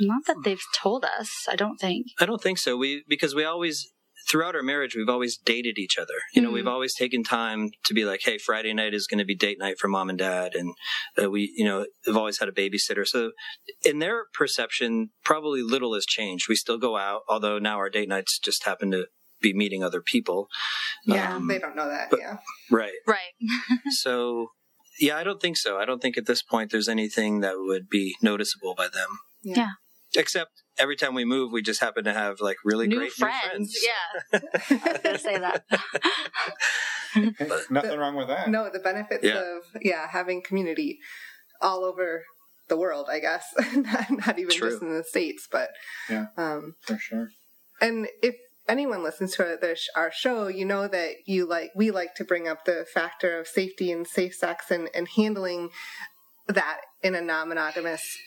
[0.00, 1.46] Not that they've told us.
[1.48, 2.06] I don't think.
[2.20, 3.92] i don't think so we because we always
[4.28, 6.54] throughout our marriage we've always dated each other you know Mhm.
[6.54, 9.58] we've always taken time to be like hey friday night is going to be date
[9.58, 10.74] night for mom and dad and
[11.22, 13.32] uh, we you know have always had a babysitter so
[13.84, 18.08] in their perception probably little has changed we still go out although now our date
[18.08, 19.06] nights just happen to
[19.40, 20.48] be meeting other people
[21.04, 22.08] Yeah, Um, they don't know that.
[22.10, 22.38] but- yeah.
[22.70, 23.34] right Right.
[23.90, 24.48] so
[25.00, 27.88] yeah i don't think so i don't think at this point there's anything that would
[27.90, 29.08] be noticeable by them
[29.42, 29.54] Yeah.
[29.56, 29.70] Yeah.
[30.16, 33.74] Except every time we move we just happen to have like really new great friends.
[34.32, 34.42] new friends
[34.72, 35.00] Yeah.
[35.04, 35.64] I was say that.
[37.70, 38.48] Nothing wrong with that.
[38.48, 39.38] No, the benefits Yeah.
[39.58, 40.98] of yeah having community
[41.60, 42.24] all over
[42.68, 43.44] the world, I guess.
[43.74, 44.70] not, not even True.
[44.70, 45.70] just in the states, but
[46.10, 46.26] Yeah.
[46.36, 47.28] Um, for sure.
[47.80, 48.34] and if
[48.68, 52.48] anyone listens to the, our show, you know that you like we like to bring
[52.48, 55.68] up the factor of safety and safe sex and, and handling
[56.48, 58.18] that in a non-monogamous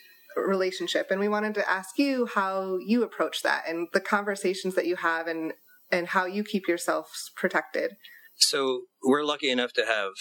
[0.45, 1.07] relationship.
[1.09, 4.95] And we wanted to ask you how you approach that and the conversations that you
[4.97, 5.53] have and
[5.91, 7.95] and how you keep yourselves protected.
[8.35, 10.11] So we're lucky enough to have,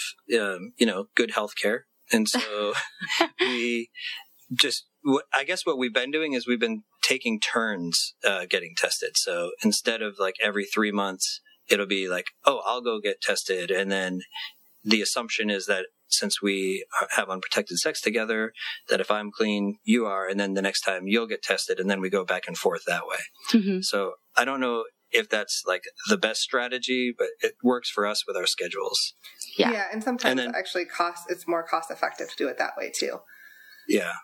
[0.41, 1.87] um, you know, good health care.
[2.12, 2.75] And so
[3.41, 3.91] we
[4.53, 8.75] just, what, I guess what we've been doing is we've been taking turns uh, getting
[8.77, 9.17] tested.
[9.17, 13.71] So instead of like every three months, it'll be like, oh, I'll go get tested.
[13.71, 14.21] And then
[14.85, 18.52] the assumption is that since we have unprotected sex together,
[18.88, 20.26] that if I'm clean, you are.
[20.28, 21.78] And then the next time you'll get tested.
[21.80, 23.18] And then we go back and forth that way.
[23.52, 23.84] Mhm.
[23.84, 28.26] So I don't know if that's like the best strategy, but it works for us
[28.26, 29.14] with our schedules.
[29.57, 29.88] Yeah.
[29.92, 32.90] and sometimes And then- actually cost it's more cost effective to do it that way
[32.94, 33.20] too.
[33.88, 34.14] Yeah.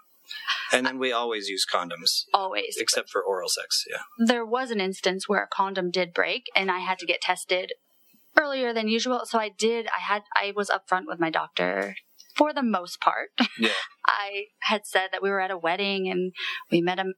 [0.72, 2.76] And then we always use condoms, Always.
[2.78, 3.84] except for oral sex.
[3.90, 4.02] Yeah.
[4.26, 7.72] there was an instance where a condom did break and I had to get tested
[8.38, 9.22] earlier than usual.
[9.24, 11.96] So I did, I had, I was upfront with my doctor
[12.34, 13.30] for the most part.
[13.58, 13.70] Yeah.
[14.06, 16.32] I had said that we were at a wedding and
[16.70, 17.12] we met a,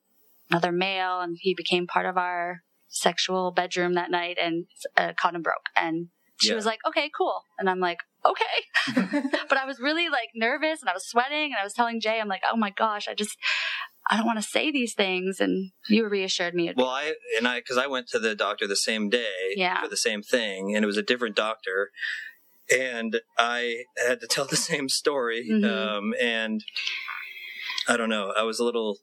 [0.50, 5.14] another male and he became part of our sexual bedroom that night and uh, a
[5.14, 5.66] condom broke.
[5.76, 6.08] And
[6.40, 6.56] she Yeah.
[6.56, 7.42] was like, okay, cool.
[7.58, 8.44] And I'm like, okay.
[9.48, 12.20] but I was really like nervous and I was sweating and I was telling Jay,
[12.20, 13.36] I'm like, oh my gosh, I just,
[14.10, 15.40] I don't want to say these things.
[15.40, 16.72] And you reassured me.
[16.76, 19.80] Well, I, and I, cause I went to the doctor the same day Yeah.
[19.82, 21.90] for the same thing and it was a different doctor.
[22.74, 25.48] And I had to tell the same story.
[25.50, 25.64] Mhm.
[25.64, 26.62] Um, and
[27.88, 28.32] I don't know.
[28.36, 28.98] I was a little,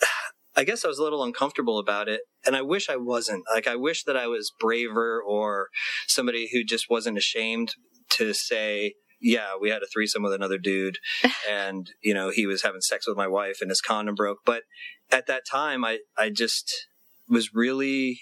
[0.56, 2.22] I guess I was a little uncomfortable about it.
[2.46, 3.44] And I wish I wasn't.
[3.52, 5.68] Like, I wish that I was braver or
[6.06, 7.74] somebody who just wasn't ashamed
[8.10, 8.94] to say,
[9.24, 10.98] yeah, we had a threesome with another dude
[11.50, 14.38] and, you know, he was having sex with my wife and his condom broke.
[14.44, 14.62] But
[15.10, 16.70] at that time, I, I just
[17.28, 18.20] was really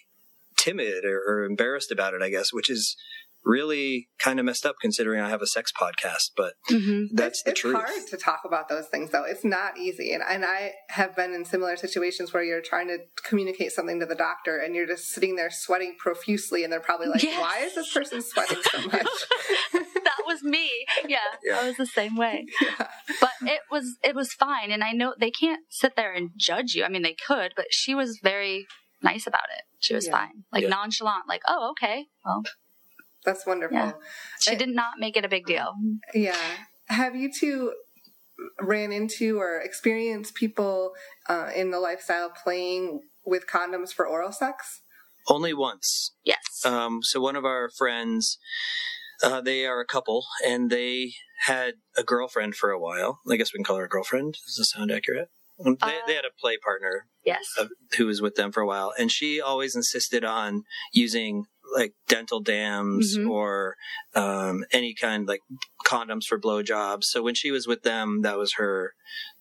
[0.56, 2.96] timid or, or embarrassed about it, I guess, which is
[3.44, 6.30] really kind of messed up considering I have a sex podcast.
[6.36, 7.08] But Mhm.
[7.12, 7.74] that's it's, the it's truth.
[7.74, 11.32] hard to talk about those things though it's not easy and, and i have been
[11.34, 15.06] in similar situations where you're trying to communicate something to the doctor and you're just
[15.08, 17.40] sitting there sweating profusely and they're probably like Yes.
[17.40, 19.06] why is this person sweating so much
[19.72, 19.86] that
[20.32, 20.68] was me.
[21.08, 21.58] Yeah, Yeah.
[21.60, 22.46] I was the same way.
[22.60, 22.86] Yeah.
[23.20, 26.74] But it was it was fine, and I know they can't sit there and judge
[26.74, 26.84] you.
[26.84, 28.66] I mean, they could, but she was very
[29.02, 29.64] nice about it.
[29.86, 30.12] She was Yeah.
[30.18, 30.68] fine, like Yeah.
[30.78, 32.42] nonchalant, like, "Oh, okay." Well,
[33.24, 33.92] that's wonderful Yeah.
[34.40, 35.74] she Uh, did not make it a big deal.
[36.14, 36.40] Yeah.
[36.88, 37.74] Have you two
[38.60, 40.94] ran into or experienced people
[41.28, 44.82] uh, in the lifestyle playing with condoms for oral sex?
[45.28, 46.12] Only once.
[46.24, 46.64] Yes.
[46.64, 48.38] Um, so one of our friends,
[49.22, 51.12] uh, they are a couple and they
[51.46, 53.20] had a girlfriend for a while.
[53.30, 54.34] I guess we can call her a girlfriend.
[54.46, 55.28] Does that sound accurate?
[55.64, 57.44] Um, They, Uh, they had a play partner yes.
[57.58, 57.66] uh,
[57.96, 60.62] who was with them for a while, and she always insisted on
[60.92, 61.44] using
[61.74, 63.30] like dental dams Mhm.
[63.30, 63.76] or
[64.14, 65.40] um, any kind like
[65.86, 67.04] condoms for blowjobs.
[67.04, 68.94] So when she was with them, that was her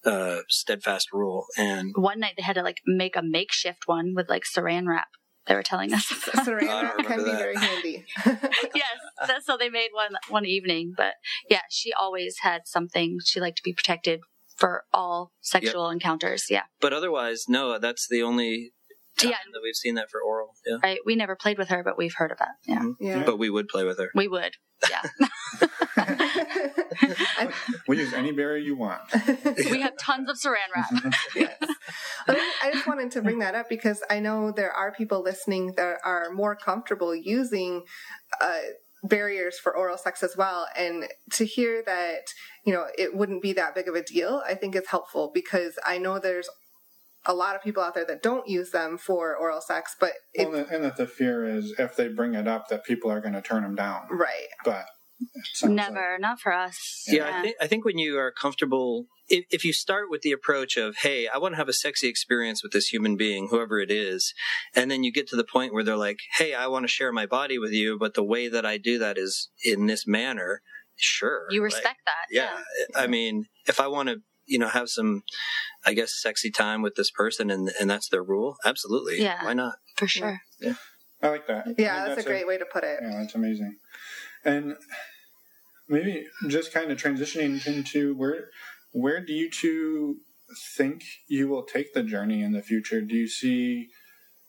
[0.05, 1.45] uh, steadfast rule.
[1.57, 5.09] And One night they had to like make a makeshift one with like saran wrap.
[5.47, 6.05] They were telling us.
[6.45, 8.05] Saran wrap can be very handy.
[8.25, 10.93] yes, that's so they made one one evening.
[10.95, 11.13] But
[11.49, 13.17] yeah, she always had something.
[13.25, 14.21] She liked to be protected
[14.55, 16.45] for all sexual encounters.
[16.49, 16.63] Yeah.
[16.79, 18.73] but otherwise, no, that's the only
[19.17, 19.37] time Yeah.
[19.51, 20.53] that we've seen that for oral.
[20.65, 20.99] Yeah, Right.
[21.03, 22.47] We never played with her, but we've heard of it.
[22.71, 22.79] Yeah.
[22.81, 23.03] Mm-hmm.
[23.03, 23.23] Yeah.
[23.25, 24.11] but we would play with her.
[24.13, 24.53] We would.
[24.87, 25.01] Yeah.
[27.87, 29.01] We use any berry you want.
[29.71, 31.13] we have tons of saran wrap.
[31.35, 31.57] yes.
[32.27, 35.73] I, I just wanted to bring that up because I know there are people listening
[35.77, 37.83] that are more comfortable using
[38.39, 38.59] uh,
[39.03, 40.67] barriers for oral sex as well.
[40.77, 42.21] And to hear that,
[42.65, 45.73] you know, it wouldn't be that big of a deal, I think is helpful because
[45.85, 46.49] I know there's
[47.25, 50.49] a lot of people out there that don't use them for oral sex, but it,
[50.49, 53.33] Well, and that the fear is if they bring it up, that people are going
[53.33, 54.07] to turn them down.
[54.09, 54.47] right.
[54.65, 54.85] But
[55.33, 56.17] it sounds like- Never.
[56.19, 57.03] Not for us.
[57.07, 60.31] Yeah, I think I think when you are comfortable, if, if you start with the
[60.31, 63.79] approach of, "Hey, I want to have a sexy experience with this human being, whoever
[63.79, 64.33] it is,"
[64.75, 67.11] and then you get to the point where they're like, "Hey, I want to share
[67.11, 70.61] my body with you, but the way that I do that is in this manner."
[70.97, 72.25] Sure, You Like, respect that.
[72.29, 72.61] yeah,
[72.95, 75.23] I mean, if I want to, you know, have some,
[75.83, 79.43] I guess, sexy time with this person, and and that's their rule, absolutely, Yeah.
[79.43, 79.75] why not?
[79.95, 80.41] For sure.
[80.59, 80.75] Yeah
[81.23, 81.65] i like that.
[81.77, 82.99] Yeah, think that's, a great way to put it.
[83.01, 83.77] Yeah, that's amazing.
[84.43, 84.75] And
[85.87, 88.49] maybe just kind of transitioning into where
[88.91, 90.17] where do you two
[90.75, 93.01] think you will take the journey in the future?
[93.01, 93.87] Do you see?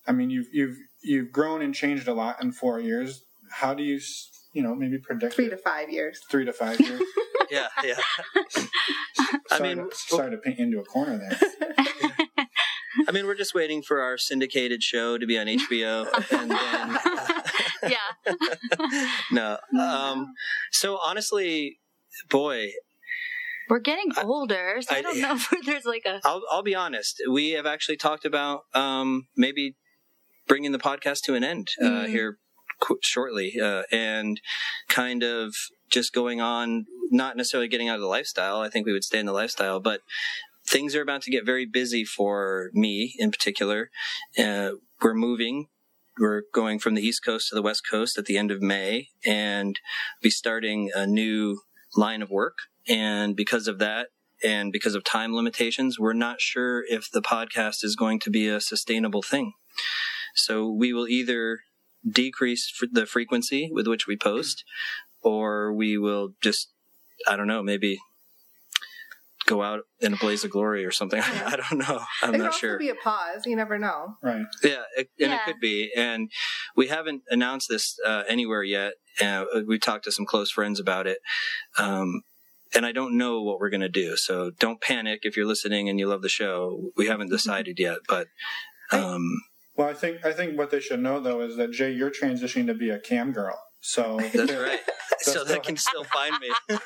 [0.07, 3.22] I mean, you've you've you've grown and changed a lot in four years.
[3.51, 4.01] How do you
[4.55, 6.20] you know maybe predict Three to five years.
[6.30, 7.03] three to five years?
[7.51, 7.95] Yeah, yeah.
[9.51, 11.38] I Sorry, mean, to, sorry to paint you into a corner there.
[13.09, 16.51] I mean, we're just waiting for our syndicated show to be on HBO, and then
[16.51, 16.99] yeah.
[19.31, 19.59] no.
[19.79, 20.33] Um,
[20.70, 21.79] so honestly,
[22.31, 22.73] boy,
[23.68, 26.20] We're getting older, so I, I- don't know if there's like a.
[26.25, 27.23] I'll I'll be honest.
[27.31, 29.77] We have actually talked about um, maybe
[30.47, 32.09] bringing the podcast to an end uh, Mhm.
[32.09, 32.39] here
[32.81, 34.41] qu- shortly, uh, and
[34.89, 35.55] kind of
[35.89, 38.61] just going on, not necessarily getting out of the lifestyle.
[38.61, 40.01] I think we would stay in the lifestyle, but
[40.66, 43.91] things are about to get very busy for me in particular.
[44.39, 45.66] Uh, we're moving.
[46.19, 49.09] We're going from the East Coast to the West Coast at the end of May
[49.25, 49.81] and
[50.21, 51.61] be starting a new
[51.97, 52.59] line of work.
[52.87, 54.09] And because of that,
[54.45, 58.49] and because of time limitations, we're not sure if the podcast is going to be
[58.49, 59.53] a sustainable thing.
[60.35, 61.61] So we will either
[62.07, 64.65] decrease the frequency with which we post,
[65.23, 66.73] or we will just,
[67.27, 67.99] I don't know, maybe
[69.47, 71.20] go out in a blaze of glory or something.
[71.24, 72.01] I don't know.
[72.22, 72.74] I'm not sure.
[72.74, 73.43] it could also be a pause.
[73.47, 74.16] You never know.
[74.22, 74.45] Right.
[74.62, 75.90] Yeah, it, and it could be.
[75.97, 76.30] And
[76.76, 78.95] we haven't announced this uh, anywhere yet.
[79.20, 81.18] Uh, we talked to some close friends about it.
[81.78, 82.22] Um,
[82.74, 84.16] and I don't know what we're going to do.
[84.16, 86.90] So don't panic if you're listening and you love the show.
[86.97, 88.28] We haven't decided yet, but
[88.90, 89.43] um,
[89.76, 92.66] Well, I think I think what they should know though is that Jay, you're transitioning
[92.66, 93.59] to be a cam girl.
[93.80, 94.80] So that's right.
[95.18, 96.78] so they can still find me.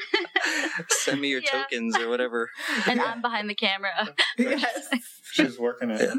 [0.90, 1.62] Send me your Yeah.
[1.62, 2.50] tokens or whatever.
[2.88, 3.90] and I'm behind the camera.
[4.38, 4.88] yes.
[5.32, 6.00] she's working it.
[6.02, 6.14] Yeah.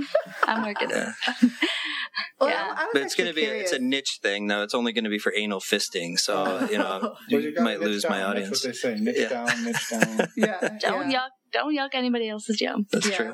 [0.45, 1.07] I'm working it.
[2.39, 2.73] Well, Yeah.
[2.75, 4.63] I, I was But it's going to actually be it's a niche thing though.
[4.63, 6.17] It's only going to be for anal fisting.
[6.17, 8.11] So you know Well, you gotta might lose down.
[8.11, 8.49] my That's audience.
[8.49, 9.29] what they say: niche Yeah.
[9.29, 10.27] down, niche down.
[10.37, 10.77] yeah.
[10.79, 11.19] Don't yeah.
[11.19, 11.29] yuck.
[11.51, 12.87] Don't yuck anybody else's yum.
[12.91, 13.15] That's Yeah.
[13.15, 13.33] true.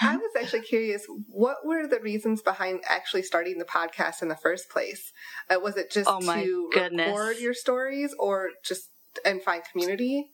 [0.00, 4.36] I was actually curious, what were the reasons behind actually starting the podcast in the
[4.36, 5.12] first place?
[5.50, 7.08] Uh, was it just Oh my to goodness.
[7.08, 8.88] record your stories or just
[9.24, 10.30] and find community?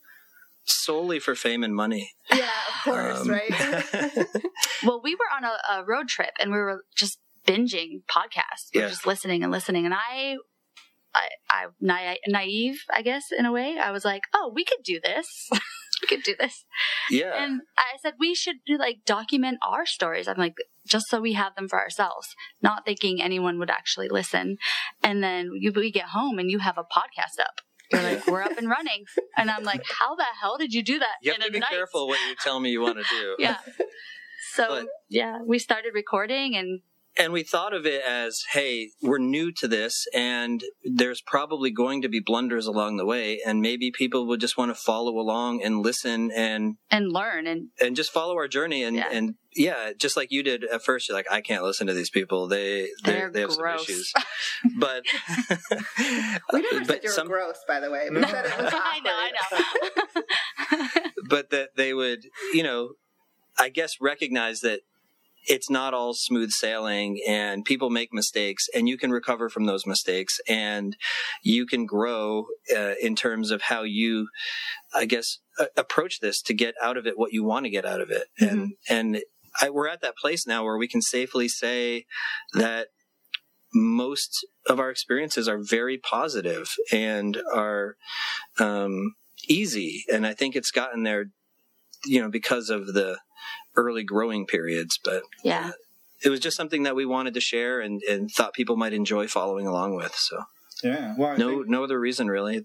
[0.65, 2.11] Solely for fame and money.
[2.31, 4.25] Yeah, of course, Um, right?
[4.83, 7.17] Well, we were on a, a road trip and we were just
[7.47, 8.69] binging podcasts.
[8.73, 8.89] We Yeah.
[8.89, 9.85] just listening and listening.
[9.85, 10.35] And I,
[11.15, 13.77] I, I na- naive, I guess, in a way.
[13.81, 15.49] I was like, oh, we could do this.
[16.01, 16.63] we could do this.
[17.09, 17.43] yeah.
[17.43, 20.27] And I said we should do like document our stories.
[20.27, 20.53] I'm like,
[20.87, 22.27] just so we have them for ourselves,
[22.61, 24.57] not thinking anyone would actually listen.
[25.03, 27.61] And then you, we get home and you have a podcast up.
[27.91, 29.05] You're like, we're up and running.
[29.37, 31.15] And I'm like, how the hell did you do that?
[31.21, 31.69] You have to be night?
[31.69, 33.35] careful what you tell me you want to do.
[33.39, 33.57] Yeah.
[34.53, 36.81] So But- yeah, we started recording and
[37.19, 42.01] And we thought of it as, hey, we're new to this and there's probably going
[42.01, 45.61] to be blunders along the way and maybe people would just want to follow along
[45.61, 49.09] and listen and and learn and and just follow our journey and Yeah.
[49.11, 52.09] and yeah, just like you did at first you're like I can't listen to these
[52.09, 52.47] people.
[52.47, 53.57] They they They're have gross.
[53.57, 54.13] some issues.
[54.79, 55.03] But
[56.53, 58.07] we never said but you were some gross, by the way.
[58.09, 59.31] We said it was I know, I
[60.95, 61.01] know.
[61.29, 62.21] but that they would,
[62.53, 62.91] you know,
[63.57, 64.81] I guess recognize that
[65.49, 69.85] it's not all smooth sailing and people make mistakes and you can recover from those
[69.85, 70.95] mistakes and
[71.41, 74.29] you can grow uh, in terms of how you,
[74.93, 77.83] I guess, uh, approach this to get out of it what you want to get
[77.83, 78.27] out of it.
[78.39, 79.21] And, and
[79.59, 82.05] I, we're at that place now where we can safely say
[82.53, 82.89] that
[83.73, 87.95] most of our experiences are very positive and are
[88.59, 89.15] um,
[89.47, 90.05] easy.
[90.11, 91.31] And I think it's gotten there,
[92.05, 93.17] you know, because of the
[93.75, 94.99] early growing periods.
[95.03, 95.67] But yeah.
[95.69, 95.71] Uh,
[96.21, 99.27] it was just something that we wanted to share and, and thought people might enjoy
[99.27, 100.13] following along with.
[100.15, 100.43] So
[100.83, 101.15] Yeah.
[101.17, 102.63] Well, I no, think, no other reason really.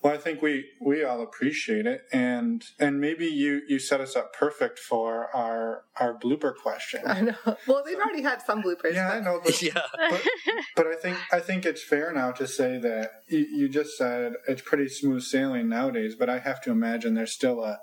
[0.00, 4.14] well, I think we we all appreciate it, and and maybe you you set us
[4.14, 7.00] up perfect for our our blooper question.
[7.06, 7.34] I know.
[7.66, 8.94] Well, we've already had some bloopers.
[8.94, 9.80] Yeah, I know, but Yeah.
[10.10, 10.22] but,
[10.76, 14.34] but I think I think it's fair now to say that you, you just said
[14.46, 16.14] it's pretty smooth sailing nowadays.
[16.16, 17.80] But I have to imagine there's still a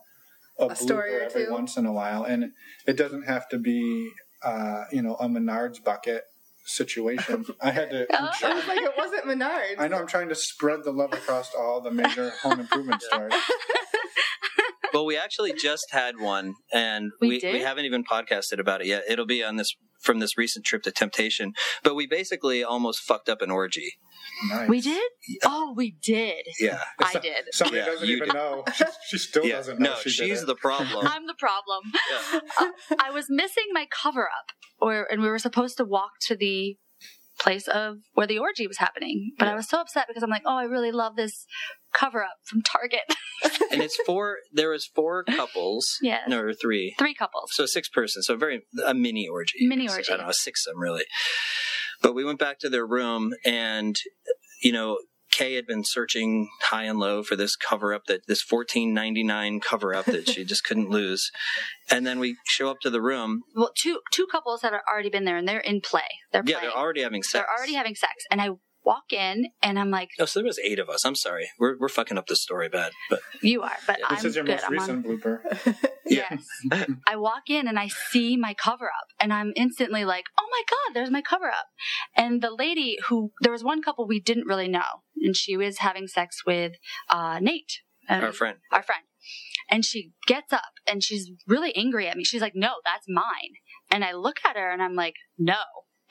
[0.59, 1.51] a, A story or every two.
[1.51, 2.51] once in a while, and
[2.87, 4.11] it doesn't have to be
[4.43, 6.23] uh, you know a Menards bucket
[6.65, 7.45] situation.
[7.61, 8.07] I had to.
[8.15, 9.75] I'm I was like, it wasn't Menards.
[9.79, 13.33] I know I'm trying to spread the love across all the major home improvement stores.
[14.93, 18.87] well, we actually just had one and We we, we, haven't even podcasted about it
[18.87, 19.03] yet.
[19.07, 21.53] It'll be on this from this recent trip to Temptation.
[21.83, 23.93] But we basically almost fucked up an orgy.
[24.49, 24.69] Nice.
[24.69, 25.11] We did?
[25.43, 26.45] Oh, we did.
[26.59, 26.81] Yeah.
[26.99, 27.45] I did.
[27.51, 28.33] Somebody Yeah, doesn't even did.
[28.33, 28.63] know.
[28.75, 29.55] She, she still yeah.
[29.55, 29.91] doesn't know.
[29.91, 31.05] No, she she's the problem.
[31.07, 31.83] I'm the problem.
[32.11, 32.39] Yeah.
[32.59, 34.45] Uh, I was missing my cover up,
[34.79, 36.77] or and we were supposed to walk to the
[37.39, 39.31] place of where the orgy was happening.
[39.39, 41.45] But I was so upset because I'm like, oh, I really love this
[41.93, 43.01] cover up from Target.
[43.71, 44.37] and it's four.
[44.53, 45.97] There was four couples.
[46.03, 46.21] Yes.
[46.27, 46.95] No, or three.
[46.99, 47.51] Three couples.
[47.53, 48.21] So six person.
[48.21, 49.67] So very a mini orgy.
[49.67, 50.11] Mini orgy.
[50.11, 51.03] I don't know, six of them really.
[52.01, 53.95] But we went back to their room, and
[54.63, 54.99] you know,
[55.31, 59.23] Kay had been searching high and low for this cover up that this fourteen ninety
[59.23, 61.31] nine cover up that she just couldn't lose.
[61.89, 63.41] And then we show up to the room.
[63.55, 66.01] Well, two two couples that have already been there and they're in play.
[66.31, 66.71] They're Yeah, playing.
[66.73, 67.33] they're already having sex.
[67.33, 68.49] They're already having sex, and I
[68.83, 71.05] walk in and I'm like, Oh, so there was eight of us.
[71.05, 71.49] I'm sorry.
[71.59, 72.91] We're we're fucking up this story bad.
[73.09, 74.51] But "You are," but This I'm like, This is your good.
[74.53, 75.87] most I'm on recent blooper.
[76.11, 76.43] Yes.
[77.07, 80.61] I walk in and I see my cover up and I'm instantly like, oh my
[80.69, 81.67] God, there's my cover up.
[82.17, 85.77] And the lady who, there was one couple we didn't really know and she was
[85.77, 86.73] having sex with
[87.09, 87.79] uh, Nate,
[88.09, 88.57] uh, our friend.
[88.73, 89.03] our friend.
[89.69, 92.25] And she gets up and she's really angry at me.
[92.25, 93.53] She's like, no, that's mine.
[93.89, 95.59] And I look at her and I'm like, no,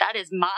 [0.01, 0.51] that is mine.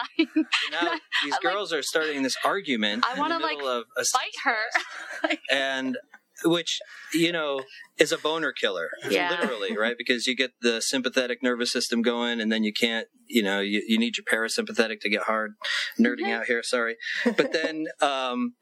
[0.70, 4.34] Now these I'm like- girls are starting this argument I wanna, like, of a Fight
[4.44, 5.36] her.
[5.50, 5.98] and
[6.44, 6.80] which
[7.12, 7.62] you know
[7.98, 8.90] is a boner killer.
[9.08, 9.30] Yeah.
[9.30, 9.96] literally right?
[9.96, 13.82] Because you get the sympathetic nervous system going and then you can't you know you,
[13.86, 15.54] you need your parasympathetic to get hard.
[16.00, 16.96] Nerding out here sorry.
[17.24, 18.54] But then um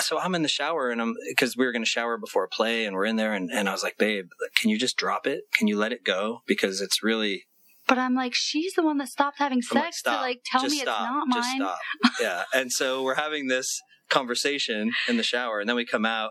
[0.00, 2.48] so i'm in the shower and i'm because we were going to shower before a
[2.48, 4.24] play and we're in there and, and i was like babe
[4.56, 5.42] can you just drop it?
[5.52, 6.42] Can you let it go?
[6.46, 7.44] Because it's really
[7.88, 10.18] But I'm like, she's the one that stopped having I'm like, sex stop.
[10.18, 11.02] to like tell me stop.
[11.02, 11.60] it's not Just mine.
[11.60, 11.78] stop.
[12.20, 12.42] yeah.
[12.54, 16.30] And so we're having this conversation in the shower, and then we come out,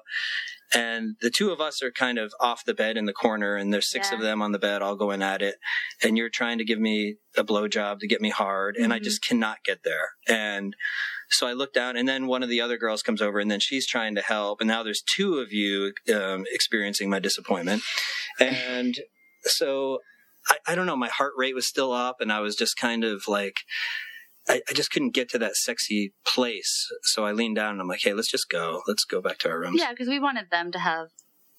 [0.73, 3.73] and the two of us are kind of off the bed in the corner, and
[3.73, 4.17] there's six Yeah.
[4.17, 5.55] of them on the bed all going at it,
[6.03, 9.03] and you're trying to give me a blowjob to get me hard, and I Mhm.
[9.03, 10.09] just cannot get there.
[10.27, 10.75] And
[11.29, 13.59] so I look down, and then one of the other girls comes over, and then
[13.59, 17.81] she's trying to help, and now there's two of you um, experiencing my disappointment,
[18.39, 18.99] and
[19.43, 19.99] so
[20.47, 23.03] I, I don't know, my heart rate was still up, and I was just kind
[23.03, 23.57] of like.
[24.49, 26.87] I, I just couldn't get to that sexy place.
[27.03, 28.81] So I leaned down and I'm like, hey, let's just go.
[28.87, 29.79] Let's go back to our rooms.
[29.79, 31.09] Yeah, because we wanted them to have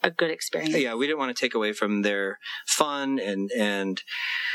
[0.02, 0.74] a good experience.
[0.76, 4.02] Yeah, we didn't want to take away from their fun and and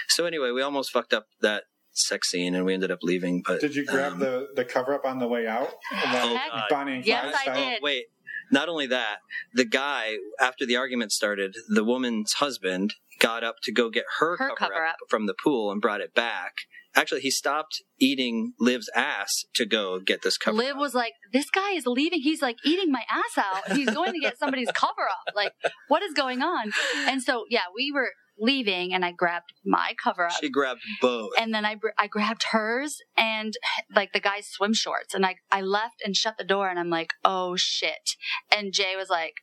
[0.10, 1.64] so anyway, we almost fucked up that
[1.94, 3.44] sex scene and we ended up leaving.
[3.46, 5.70] But Did you grab um, the, the cover up on the way out?
[5.94, 6.64] Oh, Heck, God.
[6.70, 7.70] Bonnie and Yes, Clyde I style?
[7.70, 7.82] did.
[7.82, 8.06] Wait,
[8.52, 9.20] not only that,
[9.54, 14.38] the guy after the argument started, the woman's husband got up to go get her,
[14.38, 15.10] Her cover, cover up, up.
[15.10, 16.54] from the pool and brought it back.
[16.96, 20.58] Actually, he stopped eating Liv's ass to go get this cover.
[20.58, 20.64] Up.
[20.64, 20.82] Liv up.
[20.82, 22.22] was like, "This guy is leaving.
[22.22, 23.76] He's like eating my ass out.
[23.78, 25.36] He's going to get somebody's cover up.
[25.36, 25.52] Like,
[25.90, 28.10] what is going on?" And so, yeah, we were
[28.40, 31.32] leaving, and I grabbed my cover up, She grabbed both.
[31.40, 33.54] and then I I grabbed hers and
[33.96, 36.90] like the guy's swim shorts, and I I left and shut the door, and I'm
[36.90, 38.12] like, "Oh shit!"
[38.56, 39.34] And Jay was like,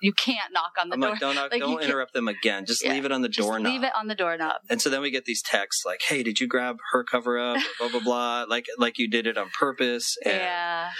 [0.00, 1.10] "You can't knock on the I'm door.
[1.10, 2.66] like, don't knock, Like, don't interrupt them again.
[2.66, 2.92] Just Yeah.
[2.92, 3.72] leave it on the Just doorknob.
[3.72, 6.40] leave it on the doorknob." and so then we get these texts like, "Hey, did
[6.40, 8.44] you grab her cover up?" Or blah blah blah.
[8.48, 10.16] Like like you did it on purpose.
[10.24, 10.90] And Yeah,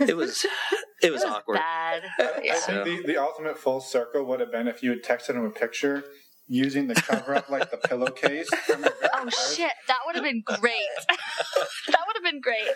[0.00, 1.56] It was it was it was awkward.
[1.56, 2.02] bad.
[2.18, 2.54] I Yeah.
[2.60, 5.50] think the, the ultimate full circle would have been if you had texted him a
[5.50, 6.04] picture
[6.46, 8.48] using the cover up like the pillowcase.
[8.66, 10.74] from your very Oh first- shit, that would have been great.
[11.08, 12.68] that would have been great.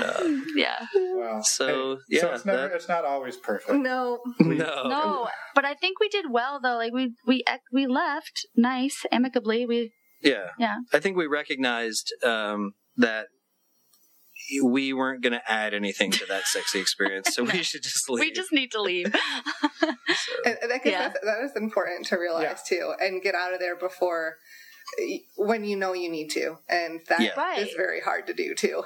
[0.00, 0.42] No.
[0.54, 0.86] Yeah.
[0.94, 1.40] Wow.
[1.42, 3.78] So, Hey, yeah, so it's never that- it's not always perfect.
[3.78, 4.20] No.
[4.40, 4.88] No.
[4.88, 6.76] No, but I think we did well though.
[6.76, 9.66] Like we we we left nice, amicably.
[9.66, 9.92] We
[10.22, 10.48] Yeah.
[10.58, 10.76] Yeah.
[10.92, 13.26] I think we recognized um, that
[14.62, 18.20] we weren't going to add anything to that sexy experience, so we should just leave.
[18.20, 19.14] we just need to leave.
[19.80, 19.88] So-
[20.44, 21.12] And, and I guess Yeah.
[21.22, 24.36] that's, important to realize too, and get out of there before
[25.36, 27.40] when you know you need to, and that is Yeah.
[27.40, 27.68] Right.
[27.76, 28.84] very hard to do too.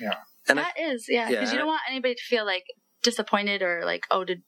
[0.00, 0.14] Yeah,
[0.48, 1.52] and I, that is yeah, because Yeah.
[1.52, 2.64] you don't want anybody to feel like
[3.02, 4.44] disappointed or like oh did I don't,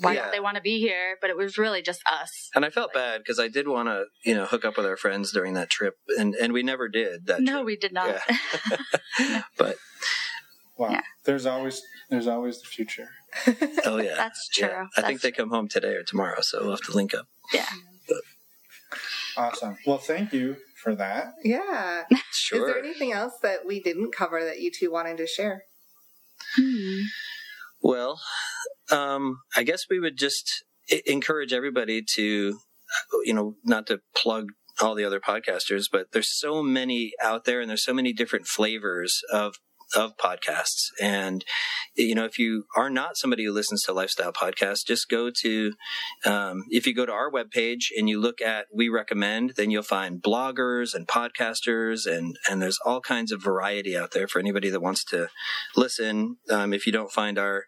[0.00, 0.22] why Yeah.
[0.22, 1.16] don't they want to be here?
[1.20, 2.50] But it was really just us.
[2.54, 4.96] and I felt bad because I did want to, you know, hook up with our
[4.96, 7.40] friends during that trip, and and we never did that.
[7.40, 7.66] No, trip.
[7.66, 8.20] we did not.
[9.56, 9.76] But
[10.76, 10.90] Wow.
[10.90, 11.00] Yeah.
[11.24, 13.08] There's always there's always the future.
[13.84, 14.68] oh yeah, That's Yeah.
[14.68, 14.76] true.
[14.96, 17.26] I think That's they come home today or tomorrow, so we'll have to link up.
[17.52, 17.66] yeah.
[19.36, 19.76] Awesome.
[19.86, 21.34] Well, thank you for that.
[21.44, 22.04] Yeah.
[22.32, 22.60] Sure.
[22.68, 25.64] Is there anything else that we didn't cover that you two wanted to share?
[26.56, 27.00] Hmm.
[27.82, 28.20] Well,
[28.90, 30.64] um, I guess we would just
[31.06, 32.58] encourage everybody to,
[33.24, 34.46] you know, not to plug
[34.80, 38.46] all the other podcasters, but there's so many out there and there's so many different
[38.46, 39.56] flavors of
[39.94, 40.90] of podcasts.
[41.00, 41.44] And,
[41.94, 45.72] you know, if you are not somebody who listens to lifestyle podcasts, just go to,
[46.24, 49.82] um, if you go to our webpage and you look at we recommend, then you'll
[49.82, 54.70] find bloggers and podcasters and, and there's all kinds of variety out there for anybody
[54.70, 55.28] that wants to
[55.76, 56.36] listen.
[56.50, 57.64] Um, if you don't find our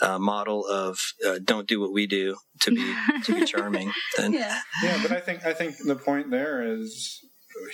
[0.00, 2.94] uh, model of uh, don't do what we do to be,
[3.24, 4.60] to be charming, then Yeah.
[4.82, 7.20] Yeah, but I think I think the point there is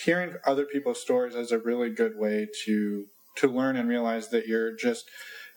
[0.05, 3.07] hearing other people's stories is a really good way to
[3.39, 5.05] to learn and realize that you're just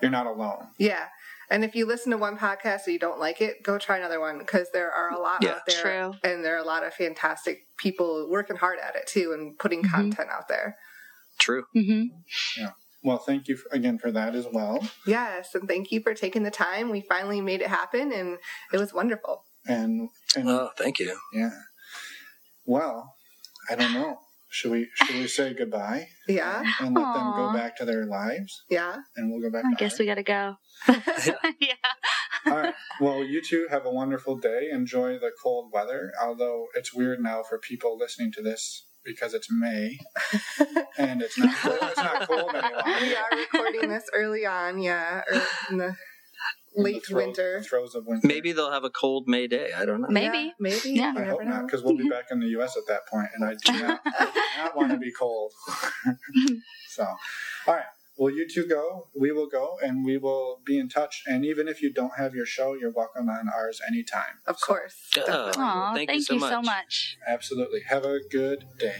[0.01, 0.67] you're not alone.
[0.79, 1.07] Yeah.
[1.51, 4.19] And if you listen to one podcast and you don't like it, go try another
[4.21, 5.51] one because there are a lot Yeah.
[5.51, 5.81] out there.
[5.81, 6.13] True.
[6.23, 9.83] And there are a lot of fantastic people working hard at it too and putting
[9.83, 9.91] Mhm.
[9.91, 10.77] content out there.
[11.39, 11.65] true.
[11.75, 12.03] Mm-hmm.
[12.61, 12.71] Yeah.
[13.03, 14.87] well, thank you again for that as well.
[15.07, 16.91] Yes, and thank you for taking the time.
[16.91, 18.37] We finally made it happen, and
[18.71, 19.43] it was wonderful.
[19.67, 21.17] And, and Oh, thank you.
[21.33, 21.49] yeah.
[22.65, 23.15] Well,
[23.69, 24.19] I don't know.
[24.53, 28.65] Should we should we say goodbye Yeah, and let them go back to their lives,
[28.69, 28.97] yeah.
[29.15, 29.63] and we'll go back.
[29.65, 29.99] I to guess ours?
[29.99, 30.55] we gotta go.
[31.59, 31.73] yeah.
[32.45, 32.73] All right.
[32.99, 34.67] Well, you two have a wonderful day.
[34.69, 36.11] Enjoy the cold weather.
[36.21, 39.97] Although it's weird now for people listening to this because it's May
[40.97, 41.77] and it's not cold.
[41.81, 42.81] It's not cold anymore.
[43.01, 45.95] We are recording this early on, yeah, or in the
[46.75, 48.27] In the late throes- throws throes of winter.
[48.27, 49.71] Maybe they'll have a cold May day.
[49.75, 50.07] I don't know.
[50.09, 50.37] Maybe.
[50.37, 50.89] Yeah, maybe.
[50.91, 51.07] Yeah.
[51.09, 52.77] I never hope not, because we'll be back in the U.S.
[52.77, 53.99] at that point, and I do not,
[54.57, 55.51] not want to be cold.
[56.89, 57.83] so, all right.
[58.17, 59.07] Well, you two go.
[59.19, 61.23] We will go, and we will be in touch.
[61.25, 64.39] And even if you don't have your show, you're welcome on ours anytime.
[64.45, 65.09] Of course.
[65.17, 65.19] Oh.
[65.25, 65.53] definitely.
[65.57, 66.65] Aw, Thank thank, you so you so much.
[66.65, 67.17] much.
[67.27, 67.81] Absolutely.
[67.87, 68.95] Have a good day.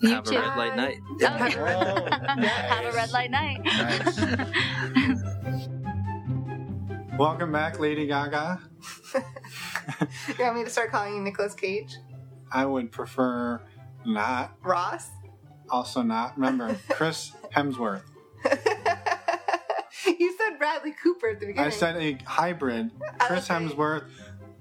[0.00, 0.36] You have too.
[0.36, 0.96] a red light night.
[1.22, 1.54] Okay.
[1.60, 3.60] Oh, Have a red light night.
[3.64, 5.22] Nice.
[7.22, 8.60] Welcome back, Lady Gaga.
[10.36, 11.94] You want me to start calling you Nicolas Cage?
[12.50, 13.62] I would prefer
[14.04, 14.56] not.
[14.60, 15.08] Ross?
[15.70, 16.34] Also not.
[16.36, 18.02] Remember, Chris Hemsworth.
[20.04, 21.64] you said Bradley Cooper at the beginning.
[21.64, 22.90] I said a hybrid.
[23.20, 23.66] Chris Okay.
[23.66, 24.08] Hemsworth,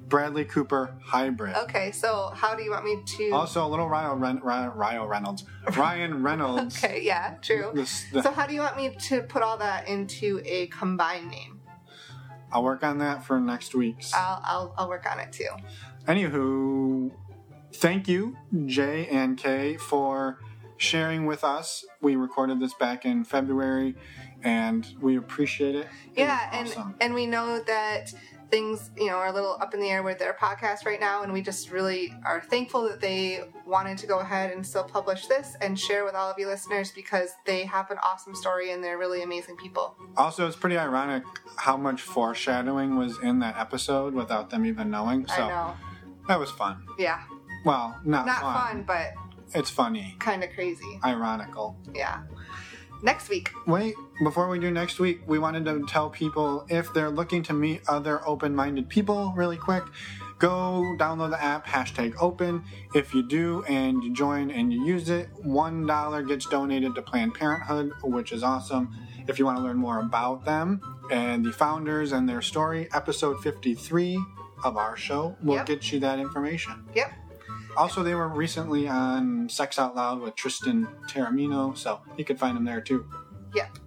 [0.08, 1.56] Bradley Cooper hybrid.
[1.56, 3.32] Okay, so how do you want me to?
[3.32, 5.46] Also, a little Ryan, Ren- Ryan, Reynolds.
[5.76, 6.78] Ryan Reynolds.
[6.84, 7.72] Okay, yeah, true.
[7.74, 11.32] This, the, So how do you want me to put all that into a combined
[11.32, 11.61] name?
[12.52, 14.14] I'll work on that for next week's.
[14.14, 15.50] I'll I'll, I'll work on it too.
[16.08, 17.12] Anywho,
[17.76, 20.40] thank you, Jay and Kay, for
[20.78, 21.86] sharing with us.
[22.02, 23.96] We recorded this back in February,
[24.44, 25.88] and we appreciate it.
[26.16, 26.96] It Yeah, and awesome.
[27.00, 28.14] and we know that
[28.52, 31.24] things you know are a little up in the air with their podcast right now,
[31.24, 35.26] and we just really are thankful that they wanted to go ahead and still publish
[35.28, 38.84] this and share with all of you listeners because they have an awesome story and
[38.84, 39.96] they're really amazing people.
[40.18, 41.24] Also, it's pretty ironic
[41.56, 45.26] how much foreshadowing was in that episode without them even knowing.
[45.28, 45.74] So I know.
[46.28, 46.86] that was fun.
[47.00, 47.22] Yeah,
[47.66, 48.54] Well, not, not fun.
[48.54, 49.14] fun, but
[49.58, 51.00] It's funny, kind of crazy.
[51.04, 51.78] ironical.
[51.96, 52.22] Yeah.
[53.04, 57.10] Next week, Wait, before we do next week, we wanted to tell people if they're
[57.10, 59.84] looking to meet other open minded people really quick,
[60.38, 62.64] go download the app, hashtag open.
[62.94, 67.34] If you do and you join and you use it, $1 gets donated to Planned
[67.34, 68.94] Parenthood, which is awesome.
[69.28, 73.42] If you want to learn more about them and the founders and their story, episode
[73.42, 74.20] 53
[74.64, 75.66] of our show will Yep.
[75.66, 76.84] get you that information.
[76.94, 77.12] Yep.
[77.78, 82.56] Also, they were recently on Sex Out Loud with Tristan Taormino, so you could find
[82.56, 83.06] them there too.
[83.56, 83.78] Yep.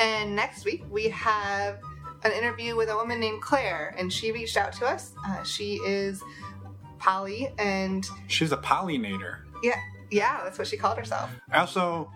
[0.00, 1.78] And next week we have
[2.24, 5.12] an interview with a woman named Claire, and she reached out to us.
[5.26, 6.22] Uh, she is
[6.98, 9.38] poly, and She's a pollinator.
[9.62, 9.78] yeah,
[10.10, 11.30] yeah, that's what she called herself.
[11.54, 12.10] Also,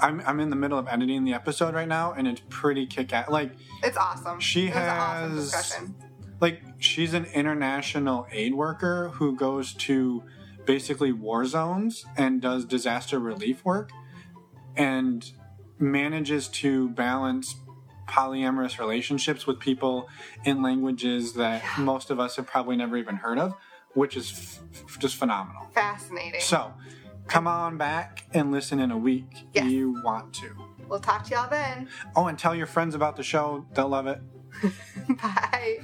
[0.00, 3.12] I'm I'm in the middle of editing the episode right now, and it's pretty kick
[3.12, 3.28] ass.
[3.28, 4.40] Like It's awesome.
[4.40, 5.94] She it awesome has- discussion.
[6.40, 10.22] Like she's an international aid worker who goes to
[10.64, 13.90] basically war zones and does disaster relief work,
[14.76, 15.32] and
[15.78, 17.56] manages to balance
[18.08, 20.08] polyamorous relationships with people
[20.44, 23.54] in languages that most of us have probably never even heard of,
[23.94, 25.66] which is f- just phenomenal.
[25.72, 26.40] Fascinating.
[26.40, 26.72] So,
[27.28, 29.46] come on back and listen in a week.
[29.54, 29.66] Yes.
[29.66, 30.50] You want to.
[30.88, 31.88] We'll talk to y'all then.
[32.16, 33.64] Oh, and tell your friends about the show.
[33.74, 34.20] They'll love it.
[35.22, 35.78] Bye.